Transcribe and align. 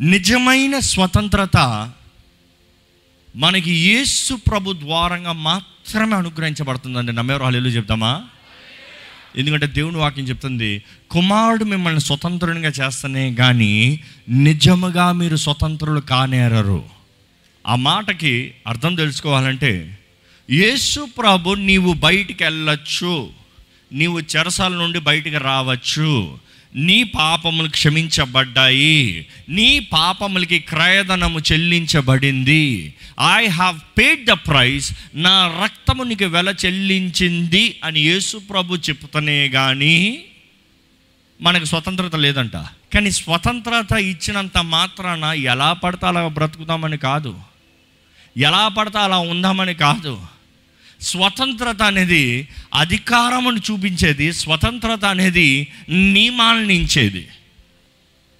నిజమైన 0.00 0.78
స్వతంత్రత 0.78 1.90
మనకి 3.36 3.88
యేసు 3.88 4.34
ప్రభు 4.34 4.72
ద్వారంగా 4.72 5.32
మాత్రమే 5.32 6.16
అనుగ్రహించబడుతుందండి. 6.16 7.12
నమ్మేవారు 7.12 7.44
హల్లు 7.44 7.68
చెప్తామా? 7.68 8.24
ఎందుకంటే 9.36 9.66
దేవుని 9.66 9.96
వాక్యం 9.96 10.24
చెప్తుంది 10.24 10.82
కుమారుడు 11.10 11.64
మిమ్మల్ని 11.64 12.00
స్వతంత్రునిగా 12.00 12.68
చేస్తనే 12.68 13.34
కానీ 13.34 14.00
నిజముగా 14.28 15.12
మీరు 15.12 15.36
స్వతంత్రులు 15.36 16.00
కానేరరు. 16.00 16.84
ఆ 17.66 17.74
మాటకి 17.74 18.54
అర్థం 18.66 18.94
తెలుసుకోవాలంటే 18.94 19.98
యేసు 20.50 21.08
ప్రభు 21.18 21.54
నీవు 21.54 21.92
బయటికి 21.92 22.44
వెళ్ళచ్చు. 22.44 23.30
నీవు 23.92 24.20
చెరసాల 24.20 24.72
నుండి 24.72 24.98
బయటికి 24.98 25.38
రావచ్చు. 25.38 26.38
నీ 26.74 27.02
పాపములు 27.02 27.68
క్షమించబడ్డాయి. 27.68 29.26
నీ 29.48 29.78
పాపములకి 29.78 30.58
క్రయధనము 30.58 31.40
చెల్లించబడింది. 31.52 32.94
I 33.36 33.46
have 33.46 33.80
paid 33.98 34.24
the 34.26 34.30
price 34.30 34.92
నా 35.14 35.60
రక్తము 35.64 36.02
నీకు 36.02 36.24
వెల 36.24 36.54
చెల్లించింది 36.64 37.76
అని 37.84 38.00
యేసు 38.00 38.36
ప్రభు 38.36 38.76
చెప్తనే 38.76 39.48
కానీ 39.48 40.24
మనకు 41.40 41.64
స్వతంత్రత 41.64 42.16
లేదంట. 42.16 42.56
కానీ 42.94 43.10
స్వతంత్రత 43.10 43.92
ఇచ్చినంత 43.92 44.58
మాత్రాన 44.58 45.24
ఎలా 45.24 45.72
పడతా 45.72 46.08
అలా 46.08 46.28
బ్రతుకుదామని 46.28 46.98
కాదు. 46.98 47.40
ఎలా 48.36 48.68
పడితే 48.68 48.98
అలా 48.98 49.18
ఉందామని 49.18 49.74
కాదు. 49.74 50.37
స్వతంత్రత 51.00 51.82
అనేది 51.82 52.48
అధికారమును 52.74 53.58
చూపించేది 53.58 54.32
స్వతంత్రత 54.32 55.04
అనేది 55.04 55.68
నియమాలను 55.88 56.72
ఇచ్చేది. 56.72 57.28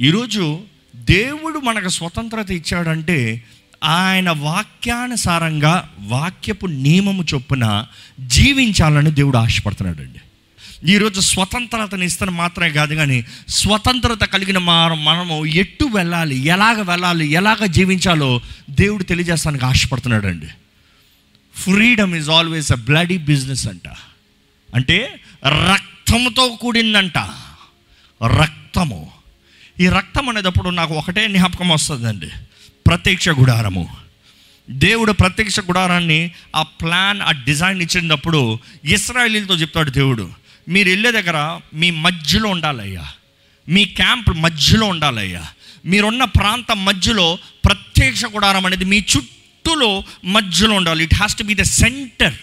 ఈరోజు 0.01 0.61
దేవుడు 0.97 1.59
మనకు 1.59 1.89
స్వతంత్రత 1.89 2.51
ఇచ్చాడంటే 2.51 3.43
ఆయన 3.85 4.31
వాక్యానుసారంగా 4.31 5.91
వాక్యపు 6.01 6.67
నియమము 6.67 7.25
చొప్పున 7.35 7.87
జీవించాలని 8.27 9.11
దేవుడు 9.11 9.39
ఆశపడుతున్నాడండి. 9.39 10.21
ఈరోజు 10.93 11.21
స్వతంత్రతని 11.21 12.07
ఇస్తాను 12.07 12.33
మాత్రమే 12.33 12.71
కాదు 12.71 12.95
కానీ 12.95 13.25
స్వతంత్రత 13.49 14.25
కలిగిన 14.25 14.59
మా 14.59 14.89
మనము 14.89 15.47
ఎట్టు 15.47 15.85
వెళ్ళాలి 15.85 16.39
ఎలాగ 16.39 16.83
వెళ్ళాలి 16.83 17.27
ఎలాగ 17.27 17.67
జీవించాలో 17.67 18.41
దేవుడు 18.71 19.03
తెలియజేస్తానికి 19.03 19.65
ఆశపడుతున్నాడండి. 19.65 20.47
Freedom 21.59 22.15
is 22.15 22.31
always 22.31 22.73
a 22.73 22.75
bloody 22.75 23.19
business 23.19 23.69
అంట. 23.69 23.89
అంటే 24.75 25.21
రక్తంతో 25.47 26.49
కూడిందంట. 26.49 27.19
రక్తము. 28.27 29.11
ఈ 29.81 29.89
రక్తం 29.89 30.29
అనేటప్పుడు 30.29 30.71
నాకు 30.71 30.95
ఒకటే 30.95 31.29
జ్ఞాపకం 31.29 31.69
వస్తుందండి. 31.69 32.29
ప్రత్యక్ష 32.87 33.29
గుడారము. 33.29 33.97
దేవుడు 34.71 35.13
ప్రత్యక్ష 35.13 35.61
గుడారాన్ని 35.61 36.31
ఆ 36.57 36.63
ప్లాన్ 36.63 37.21
ఆ 37.23 37.33
డిజైన్ 37.33 37.83
ఇచ్చినప్పుడు 37.83 38.59
ఇస్రాయలీలతో 38.85 39.55
చెప్తాడు 39.55 39.91
దేవుడు. 39.91 40.31
మీరు 40.69 40.89
వెళ్ళే 40.89 41.13
దగ్గర 41.13 41.61
మీ 41.75 41.91
మధ్యలో 41.91 42.51
ఉండాలయ్యా. 42.51 43.05
మీ 43.69 43.85
క్యాంప్ 43.85 44.31
మధ్యలో 44.31 44.87
ఉండాలయ్యా. 44.87 45.47
మీరున్న 45.85 46.25
ప్రాంతం 46.25 46.85
మధ్యలో 46.85 47.39
ప్రత్యక్ష 47.65 48.25
గుడారం 48.25 48.67
అనేది 48.67 48.85
మీ 48.85 49.01
చుట్టూలో 49.69 50.05
మధ్యలో 50.25 50.75
ఉండాలి. 50.75 51.05
It 51.05 51.15
has 51.15 51.37
to 51.37 51.43
be 51.43 51.55
the 51.55 51.63
centre 51.63 52.35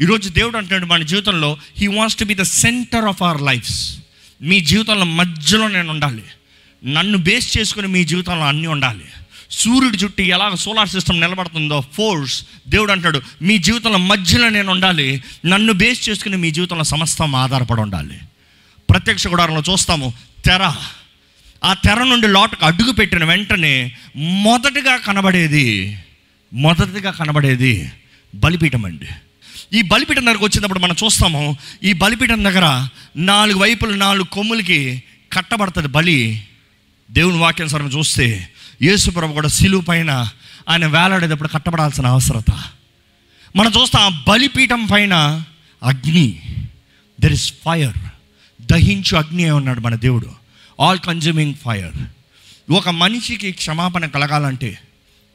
ఈరోజు 0.00 0.28
దేవుడు 0.28 0.56
అంటున్నాడు 0.56 0.86
మన 0.86 1.02
జీవితంలో 1.02 1.56
he 1.78 1.86
wants 1.86 2.18
to 2.18 2.24
be 2.24 2.34
the 2.34 2.42
centre 2.42 3.04
of 3.04 3.22
our 3.22 3.42
lives 3.42 3.98
మీ 4.42 4.60
జీవితంలో 4.60 5.04
మధ్యలో 5.04 5.68
నేను 5.68 5.90
ఉండాలి. 5.90 6.22
నన్ను 6.84 7.18
బేస్ 7.18 7.58
చేసుకుని 7.58 7.88
మీ 7.88 8.04
జీవితంలో 8.04 8.44
అన్నీ 8.44 8.66
ఉండాలి. 8.66 9.04
సూర్యుడి 9.50 9.96
చుట్టూ 9.96 10.22
ఎలా 10.22 10.54
సోలార్ 10.54 10.88
సిస్టమ్ 10.88 11.20
నిలబడుతుందో 11.20 11.84
ఫోర్స్ 11.94 12.46
దేవుడు 12.68 12.92
అంటాడు 12.92 13.22
మీ 13.42 13.58
జీవితంలో 13.58 13.98
మధ్యలో 13.98 14.48
నేను 14.48 14.72
ఉండాలి. 14.72 15.22
నన్ను 15.46 15.72
బేస్ 15.72 16.08
చేసుకుని 16.08 16.36
మీ 16.36 16.50
జీవితంలో 16.50 16.84
సమస్తం 16.84 17.34
ఆధారపడి 17.34 17.80
ఉండాలి. 17.80 18.18
ప్రత్యక్ష 18.90 19.26
గుడారంలో 19.26 19.72
చూస్తాము 19.72 20.14
తెర. 20.44 20.72
ఆ 21.64 21.74
తెర 21.74 22.02
నుండి 22.02 22.28
లోటుకు 22.28 22.66
అడుగు 22.66 22.92
పెట్టిన 22.92 23.24
వెంటనే 23.24 23.92
మొదటిగా 24.16 24.96
కనబడేది 24.96 25.98
మొదటిగా 26.52 27.10
కనబడేది 27.10 27.92
బలిపీఠం 28.34 28.84
అండి. 28.84 29.06
ఈ 29.78 29.82
బలిపీఠం 29.82 30.26
దగ్గరకు 30.26 30.44
వచ్చినప్పుడు 30.44 30.78
మనం 30.78 30.96
చూస్తాము 31.04 31.56
ఈ 31.82 31.92
బలిపీఠం 31.92 32.44
దగ్గర 32.44 32.88
నాలుగు 33.16 33.58
వైపులు 33.58 33.96
నాలుగు 33.96 34.24
కొమ్ములకి 34.24 35.02
కట్టబడుతుంది 35.32 35.88
బలి. 35.88 36.44
దేవుని 37.10 37.38
వాక్యానుసారం 37.38 37.88
చూస్తే 37.88 38.48
యేసుప్రభు 38.82 39.32
కూడా 39.32 39.48
సిలువు 39.48 39.82
పైన 39.82 40.28
ఆయన 40.68 40.86
వేలాడేటప్పుడు 40.86 41.48
కట్టబడాల్సిన 41.48 42.06
అవసరత. 42.06 42.62
మనం 43.56 43.72
చూస్తాం 43.80 44.02
ఆ 44.02 44.24
బలిపీఠం 44.28 44.86
పైన 44.86 45.44
అగ్ని. 45.82 46.42
దెర్ 47.20 47.32
ఇస్ 47.32 47.52
ఫైర్ 47.52 47.98
దహించు 48.62 49.16
అగ్ని 49.16 49.42
అయి 49.42 49.52
ఉన్నాడు 49.52 49.80
మన 49.80 49.94
దేవుడు. 49.94 50.32
ఆల్ 50.80 50.98
కన్జ్యూమింగ్ 50.98 51.54
ఫైర్ 51.54 51.96
ఒక 52.72 52.88
మనిషికి 52.88 53.52
క్షమాపణ 53.52 54.06
కలగాలంటే 54.06 54.78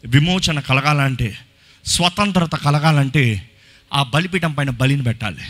విమోచన 0.05 0.59
కలగాలంటే 0.59 1.38
స్వతంత్రత 1.85 2.55
కలగాలంటే 2.55 3.49
ఆ 3.93 4.03
బలిపీఠం 4.03 4.51
పైన 4.51 4.69
బలిని 4.69 5.03
పెట్టాలి. 5.03 5.41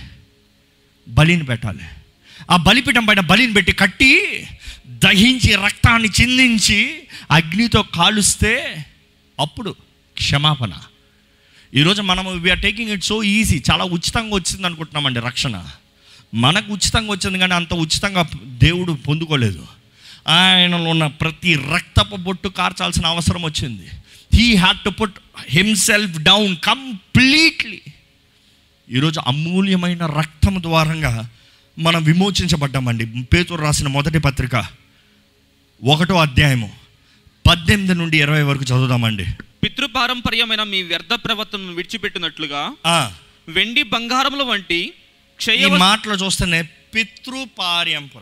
బలిని 1.08 1.44
పెట్టాలి. 1.44 1.80
ఆ 2.52 2.56
బలిపీఠం 2.56 3.06
పైన 3.06 3.20
బలిని 3.20 3.54
పెట్టి 3.54 3.72
కట్టి 3.72 4.44
దహించి 4.88 5.56
రక్తాన్ని 5.56 6.10
చిందించి 6.22 7.04
అగ్నితో 7.32 7.84
కాలుస్తే 7.84 8.86
అప్పుడు 9.40 9.76
క్షమాపణ. 10.16 10.74
ఈరోజు 11.76 12.02
మనము 12.02 12.32
we are 12.32 12.62
taking 12.62 12.92
it 12.92 13.04
so 13.04 13.24
easy 13.24 13.64
చాలా 13.72 13.84
ఉచితంగా 13.84 14.36
వచ్చింది 14.36 14.66
అనుకుంటున్నామండి 14.68 15.20
రక్షణ. 15.20 15.66
మనకు 16.34 16.74
ఉచితంగా 16.74 17.12
వచ్చింది 17.12 17.40
కానీ 17.40 17.54
అంత 17.54 17.74
ఉచితంగా 17.74 18.30
దేవుడు 18.46 18.94
పొందుకోలేదు. 18.94 19.68
ఆయనలో 20.28 20.84
ఉన్న 20.84 21.08
ప్రతి 21.08 21.54
రక్తపు 21.54 22.16
బొట్టు 22.16 22.48
కార్చాల్సిన 22.48 23.06
అవసరం 23.06 23.44
వచ్చింది. 23.44 23.88
He 24.36 24.56
had 24.56 24.80
to 24.80 24.90
put 24.90 25.18
himself 25.50 26.18
down 26.20 26.58
completely 26.58 27.82
ఈరోజు 28.92 29.20
అమూల్యమైన 29.28 30.06
రక్తం 30.06 30.62
ద్వారంగా 30.62 31.30
మనం 31.80 32.04
విమోచించబడ్డామండి. 32.04 33.06
పేతురు 33.06 33.62
రాసిన 33.62 33.88
మొదటి 33.88 34.20
పత్రిక 34.20 34.56
ఒకటో 35.84 36.16
అధ్యాయము 36.16 36.72
పద్దెనిమిది 37.48 37.96
నుండి 37.96 38.18
ఇరవై 38.18 38.44
వరకు 38.44 38.64
చదువుదామండి. 38.64 39.26
పితృపారంపర్యమైన 39.64 40.64
మీ 40.64 40.82
వ్యర్థ 40.82 41.14
ప్రవర్తనను 41.14 41.74
విడిచిపెట్టినట్లుగా 41.74 42.76
వెండి 43.50 43.84
బంగారముల 43.84 44.44
వంటి 44.44 44.94
క్షయ 45.38 45.68
మాటలు 45.68 46.14
చూస్తేనే 46.14 46.62
పితృపార్యంపుర. 46.96 48.22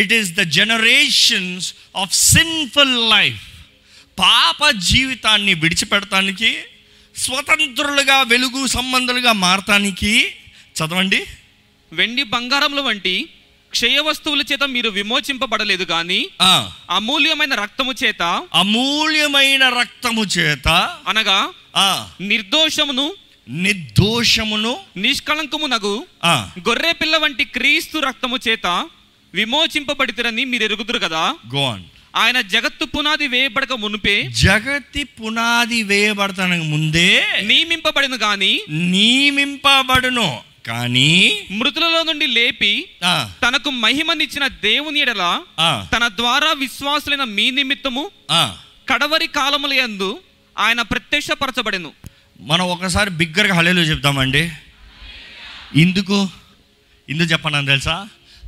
It 0.00 0.12
is 0.12 0.32
the 0.32 0.40
generations 0.58 1.74
of 1.96 2.14
sinful 2.14 2.96
life 3.10 3.42
పాప 4.18 4.70
జీవితాన్ని 4.86 5.54
విడిచిపెడటానికి 5.54 6.50
స్వతంత్రులుగా 7.14 8.22
వెలుగు 8.22 8.66
సంబంధాలుగా 8.66 9.32
మారటానికి 9.32 10.12
చదవండి. 10.76 11.20
వెండి 11.92 12.22
బంగారముల 12.22 12.80
వంటి 12.80 13.14
క్షయ 13.72 13.98
వస్తువుల 13.98 14.42
చేత 14.52 14.62
మీరు 14.64 14.88
విమోచింపబడలేదు 14.88 15.84
కానీ 15.84 16.18
అమూల్యమైన 16.90 17.54
రక్తము 17.54 17.92
చేత 17.92 18.22
అమూల్యమైన 18.54 19.68
రక్తము 19.68 20.24
చేత 20.38 20.68
అనగా 21.08 21.38
ఆ, 21.76 21.88
నిర్దోషమును 22.20 23.06
నిర్దోషమును 23.48 24.72
నిష్కళంకమునగు 24.96 25.94
ఆ, 26.24 26.50
గొర్రె 26.68 26.92
పిల్ల 26.92 27.16
వంటి 27.16 27.44
క్రీస్తు 27.44 27.98
రక్తము 27.98 28.36
చేత 28.48 28.66
విమోచింపబడితరని 29.34 30.44
మీరు 30.44 30.64
ఎరుగుదురు 30.64 30.98
కదా 30.98 31.22
on. 31.66 31.80
ఆయన 32.16 32.40
జగత్తు 32.52 32.84
పునాది 32.84 33.26
వేయబడక 33.28 33.72
మునుపే 33.72 34.16
జగతి 34.42 35.02
పునాది 35.04 35.82
వేయబడతానికి 35.82 36.64
ముందే 36.64 37.10
నియమింపబడిన 37.42 38.14
గాని 38.22 38.52
నియమింపబడును. 38.92 40.28
కానీ 40.66 41.12
మృతులలో 41.50 42.02
నుండి 42.02 42.26
లేపి 42.26 42.72
తనకు 43.42 43.70
మహిమనిచ్చిన 43.70 44.46
దేవుని 44.46 45.00
ఎడల 45.00 45.24
తన 45.92 46.04
ద్వారా 46.08 46.50
విశ్వాసులైన 46.52 47.24
మీ 47.24 47.50
నిమిత్తము. 47.50 48.04
కడవరి 48.88 49.26
కాలముల 49.26 49.72
యందు 49.72 50.10
ఆయన 50.58 50.82
ప్రత్యక్షపరచబడెను. 50.82 51.92
మనం 52.40 52.66
ఒకసారి 52.66 53.10
బిగ్గరగా 53.10 53.54
హలేలు 53.54 53.80
చెప్తామండి. 53.80 54.42
ఎందుకు 55.76 56.18
ఎందుకు 57.08 57.28
చెప్పను 57.32 57.66
తెలుసా? 57.66 57.96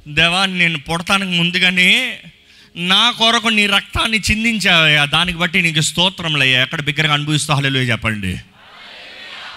దేవా 0.09 0.43
నేను 0.47 0.79
పుడతానికి 0.79 1.33
ముందుగానే 1.39 1.91
నా 2.79 3.11
కొరకు 3.11 3.49
నీ 3.49 3.67
రక్తాన్ని 3.67 4.19
చిందించావయ్యా. 4.31 5.05
దానికి 5.05 5.39
బట్టి 5.39 5.63
నీకు 5.63 5.81
స్తోత్రంలయ్యా 5.81 6.63
ఎక్కడ 6.63 6.81
బిగ్గరగా 6.81 7.13
అనుభవిస్తూ 7.13 7.55
హలేలు 7.55 7.79
చెప్పండి. 7.79 8.41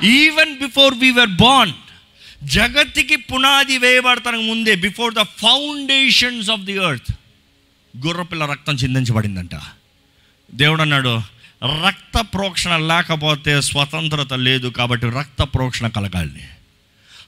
ఈవెన్ 0.08 0.58
బిఫోర్ 0.58 0.94
వీ 0.94 1.12
వర్ 1.12 1.30
బాండ్ 1.30 1.76
జగత్తికి 2.44 3.16
పునాది 3.16 3.78
వేయబడతానికి 3.78 4.44
ముందే 4.44 4.76
before 4.76 5.14
the 5.14 5.22
foundations 5.22 6.50
of 6.50 6.62
the 6.62 6.72
earth 6.72 7.16
గుర్రపిల్ల 8.08 8.46
రక్తం 8.46 8.76
చిందించబడిందంట. 8.76 9.52
దేవుడు 10.54 10.82
అన్నాడు 10.82 11.22
రక్త 11.88 12.22
ప్రోక్షణ 12.22 12.78
లేకపోతే 12.78 13.62
స్వతంత్రత 13.62 14.34
లేదు 14.34 14.68
కాబట్టి 14.68 15.10
రక్త 15.10 15.44
ప్రోక్షణ 15.44 15.88
కలగాలి. 15.88 16.44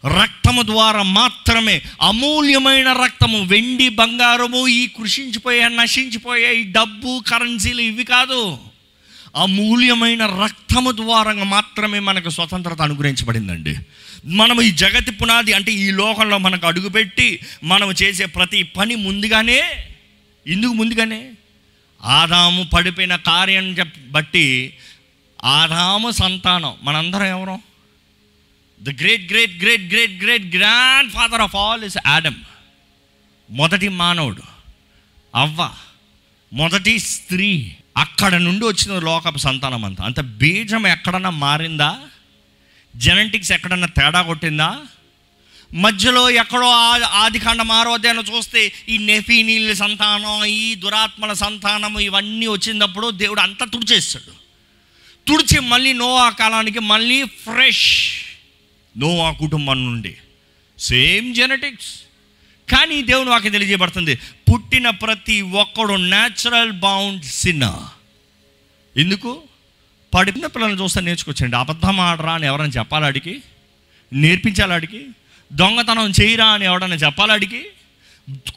రక్తము 0.05 0.61
ద్వారా 0.61 1.03
మాత్రమే 1.03 1.81
అమూల్యమైన 2.01 2.93
రక్తము 2.93 3.43
వెండి 3.43 3.89
బంగారము 3.89 4.67
ఈ 4.67 4.87
కృషించిపోయే 4.87 5.67
నశించిపోయే 5.67 6.59
ఈ 6.59 6.63
డబ్బు 6.71 7.23
కరెన్సీలు 7.27 7.81
ఇవి 7.81 8.03
కాదు. 8.03 8.57
అమూల్యమైన 9.35 10.25
రక్తము 10.25 10.91
ద్వారా 10.91 11.31
మాత్రమే 11.31 11.99
మనకు 11.99 12.29
స్వతంత్రత 12.29 12.81
అనుగ్రహించబడిందండి. 12.81 13.75
మనం 14.25 14.61
ఈ 14.61 14.71
జగతి 14.71 15.11
పునాది 15.11 15.53
అంటే 15.53 15.71
ఈ 15.71 15.91
లోకంలో 15.91 16.37
మనకు 16.37 16.67
అడుగుపెట్టి 16.67 17.39
మనం 17.63 17.91
చేసే 17.91 18.25
ప్రతి 18.25 18.63
పని 18.63 18.95
ముందుగానే 18.95 19.61
ఎందుకు 20.47 20.73
ముందుగానే 20.73 21.29
ఆదాము 22.03 22.69
పడిపోయిన 22.73 23.15
కార్యం 23.15 23.75
బట్టి 24.11 24.73
ఆదాము 25.43 26.11
సంతానం. 26.11 26.73
మనందరం 26.83 27.25
ఎవరం? 27.25 27.61
The 28.83 28.89
great 28.89 29.31
great 29.31 29.63
great 29.63 29.83
great 29.83 30.23
great 30.23 30.55
grand 30.55 31.11
father 31.11 31.41
of 31.41 31.55
all 31.55 31.83
is 31.83 31.97
Adam 32.07 32.35
మొదటి 33.49 33.89
మానవుడు. 33.89 34.43
అవ్వ. 35.35 35.71
మొదటి 36.53 36.99
స్త్రీ. 36.99 37.75
అక్కడ 37.97 38.35
నుండి 38.35 38.65
వచ్చిన 38.65 38.99
లోకపు 38.99 39.37
సంతానం 39.37 39.85
అంతా. 39.85 40.05
అంత 40.05 40.19
బీజం 40.19 40.87
ఎక్కడన్నా 40.87 41.29
మారిందా? 41.29 41.99
జెనెటిక్స్ 42.95 43.51
ఎక్కడన్నా 43.51 43.87
తేడా 43.87 44.21
కొట్టిందా? 44.21 44.79
మధ్యలో 45.73 46.29
ఎక్కడో 46.29 46.69
ఆది 47.05 47.39
కాండం 47.39 47.71
ఆరోధ్యాన్ని 47.71 48.23
చూస్తే 48.23 48.73
ఈ 48.89 48.97
నెఫీనీల 48.97 49.73
సంతానం 49.73 50.45
ఈ 50.45 50.75
దురాత్మల 50.75 51.33
సంతానం 51.33 51.99
ఇవన్నీ 51.99 52.47
వచ్చినప్పుడు 52.47 53.11
దేవుడు 53.11 53.41
అంతా 53.41 53.65
తుడిచేస్తాడు. 53.65 54.31
తుడిచి 55.27 55.59
మళ్ళీ 55.59 55.93
నోవా 55.93 56.29
కాలానికి 56.29 56.79
మళ్ళీ 56.79 57.23
ఫ్రెష్ 57.23 58.22
నోవా 58.97 59.31
కుటుంబం 59.31 59.85
నుండి. 59.85 60.17
సేమ్ 60.79 61.35
జెనెటిక్స్ 61.35 62.01
కానీ 62.71 63.01
దేవుని 63.01 63.29
వాకి 63.29 63.49
తెలియజేయబడుతుంది 63.49 64.15
పుట్టిన 64.15 64.89
ప్రతి 64.89 65.41
ఒక్కడు 65.41 65.93
న్యాచురల్ 65.93 66.71
బౌండ్ 66.71 67.23
సిన్న 67.23 67.89
ఎందుకు? 68.97 69.41
పడిన 70.13 70.45
పిల్లల్ని 70.45 70.83
చూస్తే 70.83 71.01
నేర్చుకోవచ్చండి 71.01 71.55
అబద్ధం 71.55 71.99
ఆడరా 71.99 72.33
అని 72.33 72.45
ఎవరైనా 72.45 72.71
చెప్పాలి 72.79 73.05
ఆడికి? 73.05 73.41
నేర్పించాలి 74.13 74.73
ఆడికి? 74.73 75.07
దొంగతనం 75.53 76.13
చేయరా 76.21 76.45
అని 76.45 76.65
ఎవడన్నా 76.65 76.95
చెప్పాలి 76.95 77.31
ఆడికి? 77.31 77.65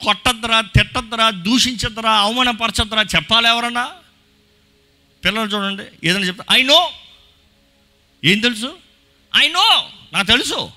కొట్టద్దురా 0.04 0.60
తిట్టద్దురా 0.60 1.30
దూషించద్దురా 1.30 2.12
అవమానపరచద్దురా 2.12 3.02
చెప్పాలి 3.02 3.48
ఎవరన్నా? 3.48 3.90
పిల్లలు 5.24 5.50
చూడండి 5.50 6.08
ఏదైనా 6.08 6.26
చెప్తా 6.26 6.44
ఐ 6.50 6.62
నో 6.62 6.90
ఏం 8.24 8.38
తెలుసు? 8.38 8.78
ఐ 9.36 9.48
నో 9.48 9.82
నాకు 10.12 10.26
తెలుసు. 10.26 10.70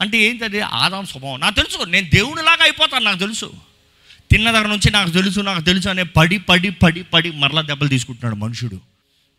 అంటే 0.00 0.18
ఏంటది? 0.18 0.60
ఆదాం 0.60 1.06
స్వభావం. 1.06 1.40
నాకు 1.40 1.54
తెలుసు. 1.54 1.84
నేను 1.84 2.10
దేవునిలాగా 2.14 2.62
అయిపోతాను 2.62 3.04
నాకు 3.04 3.18
తెలుసు. 3.18 3.52
తిన్న 4.30 4.50
దగ్గర 4.50 4.66
నుంచి 4.66 4.90
నాకు 4.90 5.10
తెలుసు 5.10 5.40
నాకు 5.40 5.60
తెలుసు 5.60 5.88
అనే 5.88 6.02
పడి 6.02 6.38
పడి 6.38 6.70
పడి 6.70 7.02
పడి 7.02 7.30
మరలా 7.30 7.62
దెబ్బలు 7.62 7.88
తీసుకుంటున్నాడు 7.88 8.34
మనుషుడు. 8.34 8.80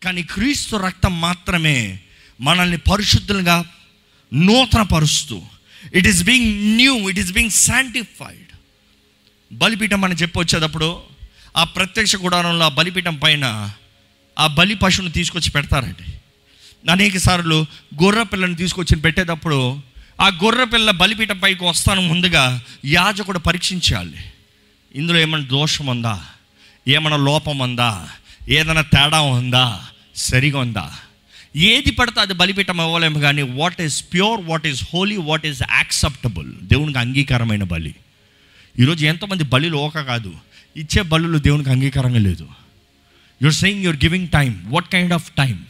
కానీ 0.04 0.24
క్రీస్తు 0.24 0.76
రక్తం 0.76 1.22
మాత్రమే 1.22 2.00
మనల్ని 2.42 2.78
పరిశుద్ధులుగా 2.78 3.66
నూతన 4.34 4.82
పరుస్తూ 4.82 5.42
it 5.94 6.08
is 6.08 6.24
being 6.24 6.76
new 6.76 7.10
it 7.10 7.20
is 7.20 7.32
being 7.32 7.52
sanctified 7.52 8.48
బలిపీఠం 9.52 10.04
అని 10.04 10.16
చెప్పి 10.16 10.40
వచ్చేటప్పుడు 10.40 11.02
ఆ 11.58 11.64
ప్రత్యక్ష 11.64 12.16
గుడారంలో 12.16 12.66
ఆ 12.66 12.70
బలిపీఠం 12.70 13.16
పైన 13.16 13.74
ఆ 14.40 14.48
బలి 14.48 14.76
పశువుని 14.76 15.12
తీసుకొచ్చి 15.12 15.52
పెడతారండి. 15.52 16.14
అనేక 16.92 17.18
సార్లు 17.18 17.66
గొర్రె 18.04 18.24
పిల్లని 18.24 18.56
తీసుకొచ్చి 18.56 18.96
పెట్టేటప్పుడు 18.96 19.82
ఆ 20.22 20.28
గొర్రె 20.28 20.66
పిల్ల 20.66 20.92
బలిపీఠం 20.92 21.40
పైకి 21.40 21.64
వస్తాను 21.64 22.02
ముందుగా 22.02 22.62
యాజకుడు 22.86 23.40
పరీక్షించాలి. 23.40 24.18
ఇందులో 24.96 25.20
ఏమైనా 25.20 25.46
దోషం 25.46 25.86
ఉందా? 25.86 26.26
ఏమైనా 26.88 27.18
లోపం 27.18 27.60
ఉందా? 27.60 28.10
ఏదైనా 28.50 28.82
తేడా 28.82 29.22
ఉందా? 29.22 29.86
సరిగా 30.16 30.60
ఉందా? 30.60 30.94
ఏది 31.56 31.92
పడితే 31.92 32.22
అది 32.22 32.34
బలిపీఠం 32.34 32.80
అవ్వలేము 32.80 33.20
కానీ 33.20 33.42
what 33.42 33.82
is 33.82 34.04
pure 34.14 34.42
what 34.46 34.68
is 34.68 34.84
holy 34.94 35.18
what 35.18 35.46
is 35.46 35.64
acceptable 35.72 36.54
దేవునికి 36.62 37.00
అంగీకారమైన 37.00 37.64
బలి. 37.64 37.96
ఈరోజు 38.80 39.06
ఎంతమంది 39.06 39.44
బలిలు 39.44 39.78
ఓక 39.78 40.02
కాదు. 40.02 40.34
ఇచ్చే 40.78 41.02
బలులు 41.02 41.38
దేవునికి 41.38 41.70
అంగీకారంగా 41.70 42.20
లేదు. 42.20 42.48
You're 43.44 43.54
saying 43.54 43.84
you're 43.84 43.96
giving 43.96 44.28
time 44.28 44.64
what 44.66 44.88
kind 44.88 45.14
of 45.14 45.32
time 45.32 45.66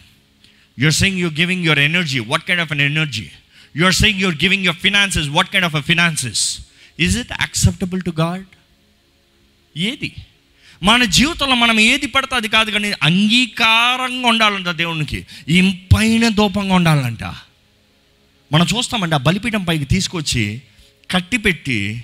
you're 0.80 0.94
saying 0.94 1.20
you're 1.20 1.34
giving 1.34 1.66
your 1.66 1.80
energy 1.80 2.20
what 2.20 2.44
kind 2.44 2.62
of 2.62 2.72
an 2.72 2.82
energy 2.82 3.30
you're 3.76 3.94
saying 3.94 4.22
you're 4.22 4.36
giving 4.36 4.66
your 4.66 4.80
finances 4.80 5.28
what 5.28 5.50
kind 5.50 5.66
of 5.66 5.76
a 5.76 5.82
finances 5.82 6.60
is 7.00 7.18
it 7.18 7.32
acceptable 7.32 8.02
to 8.02 8.10
God 8.10 8.46
ఏది? 9.78 10.14
మన 10.84 11.04
జీవితంలో 11.04 11.56
మనం 11.56 11.80
ఏది 11.80 12.08
పడితే 12.08 12.36
అది 12.36 12.50
కాదు 12.50 12.72
కానీ 12.72 12.92
అంగీకారంగా 13.04 14.28
ఉండాలంట 14.28 14.68
దేవునికి. 14.70 15.28
ఇంపైన 15.48 16.30
దూపంగా 16.30 16.76
ఉండాలంట. 16.76 17.24
మనం 18.54 18.68
చూస్తామండి 18.78 19.16
ఆ 19.16 19.18
బలిపీఠం 19.18 19.64
పైకి 19.64 19.86
తీసుకొచ్చి 19.86 20.62
కట్టిపెట్టి 21.12 22.04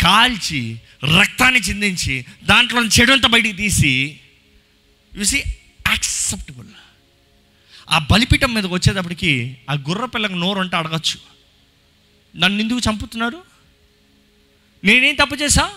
కాల్చి 0.00 0.80
రక్తాన్ని 1.20 1.60
చిందించి 1.60 2.24
దాంట్లో 2.44 2.82
చెడంతా 2.82 3.28
బయటికి 3.28 3.56
తీసి 3.56 4.20
యూసి 5.16 5.42
యాక్సెప్టబుల్ 5.88 6.66
ఆ 7.90 7.98
బలిపీఠం 7.98 8.54
మీదకి 8.54 8.74
వచ్చేటప్పటికి 8.74 9.56
ఆ 9.70 9.72
గుర్ర 9.72 10.04
పిల్లకు 10.04 10.32
నోరు 10.32 10.58
అంటే 10.58 10.76
అడగచ్చు. 10.76 11.18
నన్ను 12.36 12.62
ఎందుకు 12.62 12.90
చంపుతున్నారు? 12.90 13.42
నేనేం 14.84 15.14
తప్పు 15.14 15.34
చేశా? 15.34 15.70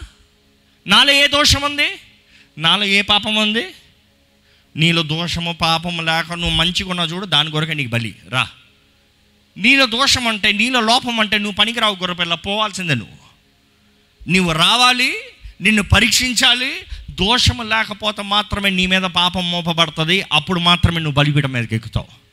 నాలో 0.88 1.12
ఏ 1.12 1.28
దోషం 1.28 1.62
ఉంది? 1.62 1.90
నాలో 2.58 2.84
ఏ 2.84 3.02
పాపం 3.02 3.36
ఉంది? 3.36 3.68
నీలో 4.76 5.02
దోషము 5.02 5.52
పాపము 5.52 6.02
లేక 6.02 6.34
నువ్వు 6.34 6.56
మంచిగా 6.56 6.90
ఉన్నావు 6.90 7.10
చూడు 7.10 7.26
దాని 7.26 7.52
కొరకే 7.52 7.74
నీకు 7.74 7.90
బలి. 7.90 8.16
రా. 8.30 8.50
నీలో 9.58 9.86
దోషం 9.86 10.28
అంటే 10.28 10.52
నీలో 10.52 10.82
లోపం 10.82 11.20
అంటే 11.20 11.38
నువ్వు 11.38 11.56
పనికిరావు 11.56 11.96
గుర్రపిల్ల 11.96 12.34
పోవాల్సిందే 12.34 12.94
నువ్వు. 12.96 13.24
నువ్వు 14.32 14.52
రావాలి 14.52 15.14
నిన్ను 15.62 15.84
పరీక్షించాలి 15.84 16.72
దోషము 17.20 17.64
లేకపోతే 17.64 18.22
మాత్రమే 18.22 18.70
నీ 18.70 18.86
మీద 18.86 19.02
పాపం 19.02 19.52
మోపబడుతుంది. 19.52 20.24
అప్పుడు 20.34 20.60
మాత్రమే 20.60 20.98
నువ్వు 20.98 21.14
బలిపీఠం 21.14 21.52
మీదకి 21.52 21.76
ఎక్కుతావు. 21.76 22.24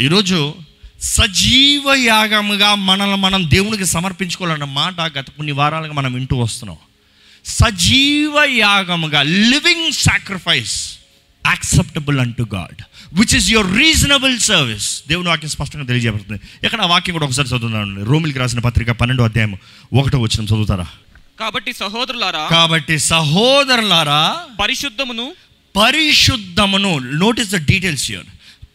ఈరోజు 0.00 0.54
సజీవ 1.00 1.94
యాగముగా 1.94 2.74
మనల్ని 2.74 3.16
మనం 3.16 3.50
దేవునికి 3.50 3.86
సమర్పించుకోవాలన్న 3.86 4.64
మాట 4.64 5.00
గత 5.00 5.30
కొన్ని 5.30 5.52
వారాలుగా 5.52 5.92
మనం 5.92 6.12
వింటూ 6.12 6.36
వస్తున్నాం. 6.36 6.78
సజీవ 7.44 8.44
యాగముగా 8.44 9.22
living 9.22 9.92
sacrifice 9.92 10.98
acceptable 11.46 12.20
unto 12.20 12.46
God 12.54 12.82
which 13.12 13.34
is 13.34 13.50
your 13.50 13.78
reasonable 13.78 14.38
service 14.38 15.02
దేవుని 15.08 15.28
వాక్యం 15.28 15.50
స్పష్టంగా 15.50 15.84
తెలియజేయబడుతుంది. 15.84 16.40
ఇక్కడ 16.64 16.80
ఆ 16.80 16.86
వాక్యం 16.86 17.12
కూడా 17.12 17.26
ఒకసారి 17.26 17.48
చదువుతున్నాను 17.48 18.04
రోమిల్కి 18.04 18.38
రాసిన 18.38 18.58
పత్రిక 18.58 18.90
పన్నెండో 18.90 19.24
అధ్యాయం 19.24 19.58
ఒకటో 19.94 20.18
వచ్చిన 20.18 20.44
చదువుతారా? 20.44 20.86
కాబట్టి 21.40 21.72
సహోదరులారా 21.72 22.48
కాబట్టి 22.50 22.98
సహోదరులారా 22.98 24.36
పరిశుద్ధమును 24.60 25.32
పరిశుద్ధమును 25.76 26.98
నోటీస్ 26.98 27.50
ద 27.50 27.56
డీటెయిల్స్ 27.56 28.10
హియర్ 28.10 28.24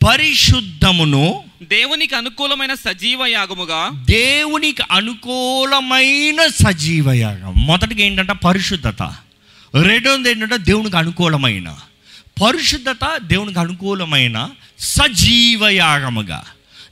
పరిశుద్ధమును 0.04 1.44
దేవునికి 1.62 2.16
అనుకూలమైన 2.16 2.74
సజీవ 2.74 3.26
యాగముగా 3.26 3.90
దేవునికి 3.94 4.84
అనుకూలమైన 4.92 6.48
సజీవ 6.48 7.12
యాగం. 7.12 7.54
మొదటిగా 7.56 8.02
ఏంటంటే? 8.02 8.34
పరిశుద్ధత. 8.34 9.04
రెండోది 9.82 10.32
ఏంటంటే? 10.32 10.58
దేవునికి 10.58 10.98
అనుకూలమైన. 10.98 11.76
పరిశుద్ధత 12.46 13.18
దేవునికి 13.22 13.60
అనుకూలమైన 13.60 14.50
సజీవ 14.80 15.68
యాగముగా. 15.68 16.44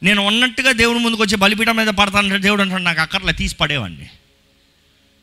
నేను 0.03 0.25
ఉన్నట్టుగా 0.27 0.71
దేవుని 0.71 0.99
ముందుకు 0.99 1.23
వచ్చి 1.23 1.37
బలిపీఠం 1.37 1.75
మీద 1.75 1.87
పడతానంటే 1.87 2.37
దేవుడు 2.37 2.61
అంటాడు 2.61 2.81
నాకు 2.81 3.01
అక్కర్లే 3.01 3.33
తీసి 3.33 3.55
పడేవాడిని. 3.55 4.09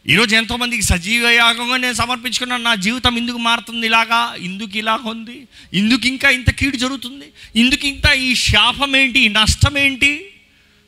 ఈరోజు 0.07 0.37
ఎంతోమందికి 0.37 0.83
సజీవ 0.83 1.29
యాగంగా 1.29 1.77
నేను 1.77 1.93
సమర్పించుకున్నాను. 1.93 2.63
నా 2.63 2.75
జీవితం 2.75 3.17
ఇందుకు 3.17 3.39
మారుతుంది 3.39 3.87
ఇలాగా 3.87 4.35
ఇందుకు 4.39 4.79
ఇలాగ 4.79 4.99
ఉంది 5.05 5.49
ఇందుకు 5.75 6.07
ఇంకా 6.07 6.31
ఇంత 6.31 6.51
కీడు 6.51 6.77
జరుగుతుంది 6.77 7.25
ఇందుకు 7.57 7.87
ఇంత 7.87 8.07
ఈ 8.07 8.35
శాపం 8.35 8.97
ఏంటి 8.97 9.19
ఈ 9.19 9.29
నష్టం 9.29 9.79
ఏంటి 9.79 10.31